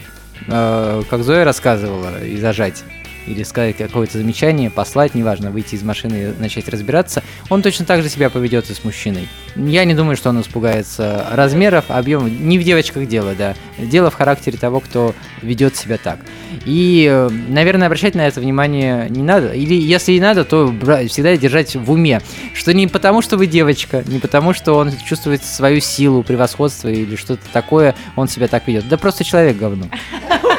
э, 0.48 1.04
как 1.10 1.24
Зоя 1.24 1.46
рассказывала, 1.46 2.24
и 2.24 2.38
зажать, 2.38 2.84
или 3.28 3.44
сказать 3.44 3.78
какое-то 3.78 4.18
замечание, 4.18 4.70
послать, 4.70 5.16
неважно, 5.16 5.52
выйти 5.52 5.76
из 5.76 5.84
машины 5.84 6.34
и 6.38 6.42
начать 6.42 6.68
разбираться, 6.70 7.24
он 7.50 7.62
точно 7.62 7.86
так 7.86 8.02
же 8.02 8.10
себя 8.10 8.30
поведет 8.30 8.70
и 8.70 8.74
с 8.74 8.84
мужчиной. 8.84 9.28
Я 9.56 9.86
не 9.86 9.94
думаю, 9.94 10.16
что 10.16 10.30
он 10.30 10.42
испугается 10.42 11.28
размеров, 11.32 11.86
объемов. 11.90 12.32
Не 12.32 12.58
в 12.60 12.64
девочках 12.64 13.08
дело, 13.08 13.34
да. 13.36 13.56
Дело 13.78 14.10
в 14.10 14.16
характере 14.16 14.58
того, 14.58 14.80
кто 14.80 15.14
ведет 15.42 15.76
себя 15.76 15.98
так. 15.98 16.20
И, 16.66 17.08
э, 17.10 17.30
наверное, 17.30 17.88
обращать 17.88 18.16
на 18.16 18.28
это 18.28 18.40
внимание 18.40 19.08
не 19.10 19.24
надо. 19.24 19.54
Или 19.54 19.76
если 19.76 20.14
и 20.14 20.20
надо, 20.20 20.44
то 20.44 20.68
всегда 21.08 21.36
держать 21.38 21.76
в 21.76 21.92
уме, 21.92 22.22
что 22.54 22.74
не 22.74 22.88
потому, 22.88 23.22
что 23.22 23.38
вы 23.38 23.48
девочка, 23.48 24.04
не 24.06 24.20
потому, 24.20 24.54
что 24.54 24.74
он 24.74 24.92
чувствует 25.06 25.44
свою 25.44 25.80
силу, 25.80 26.24
превосходство 26.24 26.88
или 26.90 27.16
что-то 27.16 27.44
такое, 27.52 27.96
он 28.16 28.28
себя 28.28 28.48
так 28.48 28.68
ведет. 28.68 28.88
Да 28.88 28.98
просто 28.98 29.24
человек 29.24 29.58
говно. 29.58 29.86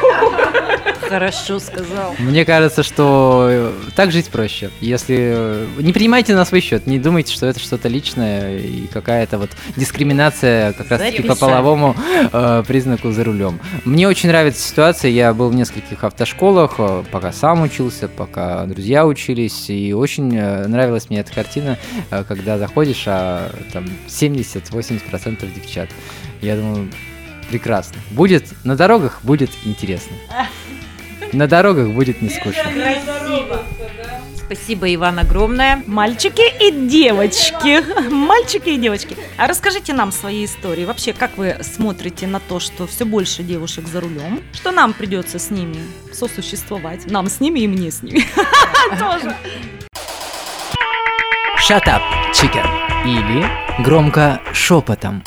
Хорошо 1.11 1.59
сказал. 1.59 2.15
Мне 2.19 2.45
кажется, 2.45 2.83
что 2.83 3.47
э, 3.49 3.73
так 3.97 4.13
жить 4.13 4.29
проще. 4.29 4.69
Если 4.79 5.17
э, 5.19 5.67
не 5.79 5.91
принимайте 5.91 6.33
на 6.35 6.45
свой 6.45 6.61
счет, 6.61 6.87
не 6.87 6.99
думайте, 6.99 7.33
что 7.33 7.47
это 7.47 7.59
что-то 7.59 7.89
личное 7.89 8.57
и 8.57 8.87
какая-то 8.87 9.37
вот 9.37 9.49
дискриминация 9.75 10.71
как 10.71 10.89
раз 10.89 11.01
таки 11.01 11.21
по 11.21 11.35
половому 11.35 11.97
э, 12.31 12.63
признаку 12.65 13.11
за 13.11 13.25
рулем. 13.25 13.59
Мне 13.83 14.07
очень 14.07 14.29
нравится 14.29 14.65
ситуация. 14.65 15.11
Я 15.11 15.33
был 15.33 15.49
в 15.49 15.53
нескольких 15.53 16.01
автошколах, 16.05 16.75
э, 16.77 17.03
пока 17.11 17.33
сам 17.33 17.63
учился, 17.63 18.07
пока 18.07 18.63
друзья 18.63 19.05
учились, 19.05 19.69
и 19.69 19.93
очень 19.93 20.31
нравилась 20.31 21.09
мне 21.09 21.19
эта 21.19 21.33
картина, 21.33 21.77
когда 22.09 22.57
заходишь, 22.57 23.03
а 23.07 23.51
там 23.73 23.83
70-80% 24.07 25.53
девчат. 25.53 25.89
Я 26.41 26.55
думаю, 26.55 26.89
прекрасно. 27.49 27.97
Будет 28.11 28.45
на 28.63 28.77
дорогах 28.77 29.19
будет 29.23 29.51
интересно. 29.65 30.15
На 31.33 31.47
дорогах 31.47 31.89
будет 31.89 32.21
не 32.21 32.29
скучно. 32.29 32.63
Спасибо, 34.35 34.93
Иван, 34.93 35.19
огромное. 35.19 35.81
Мальчики 35.87 36.43
и 36.61 36.71
девочки. 36.71 37.81
Мальчики 38.09 38.69
и 38.69 38.77
девочки. 38.77 39.15
А 39.37 39.47
расскажите 39.47 39.93
нам 39.93 40.11
свои 40.11 40.43
истории. 40.43 40.83
Вообще, 40.83 41.13
как 41.13 41.37
вы 41.37 41.55
смотрите 41.61 42.27
на 42.27 42.41
то, 42.41 42.59
что 42.59 42.85
все 42.85 43.05
больше 43.05 43.43
девушек 43.43 43.87
за 43.87 44.01
рулем, 44.01 44.41
что 44.51 44.71
нам 44.71 44.91
придется 44.91 45.39
с 45.39 45.51
ними 45.51 45.77
сосуществовать? 46.11 47.09
Нам 47.09 47.29
с 47.29 47.39
ними 47.39 47.61
и 47.61 47.67
мне 47.67 47.91
с 47.91 48.03
ними. 48.03 48.25
Тоже. 48.99 49.33
Shut 51.65 51.85
up, 51.85 52.01
chicken. 52.33 52.65
Или 53.05 53.47
громко 53.81 54.41
шепотом. 54.51 55.23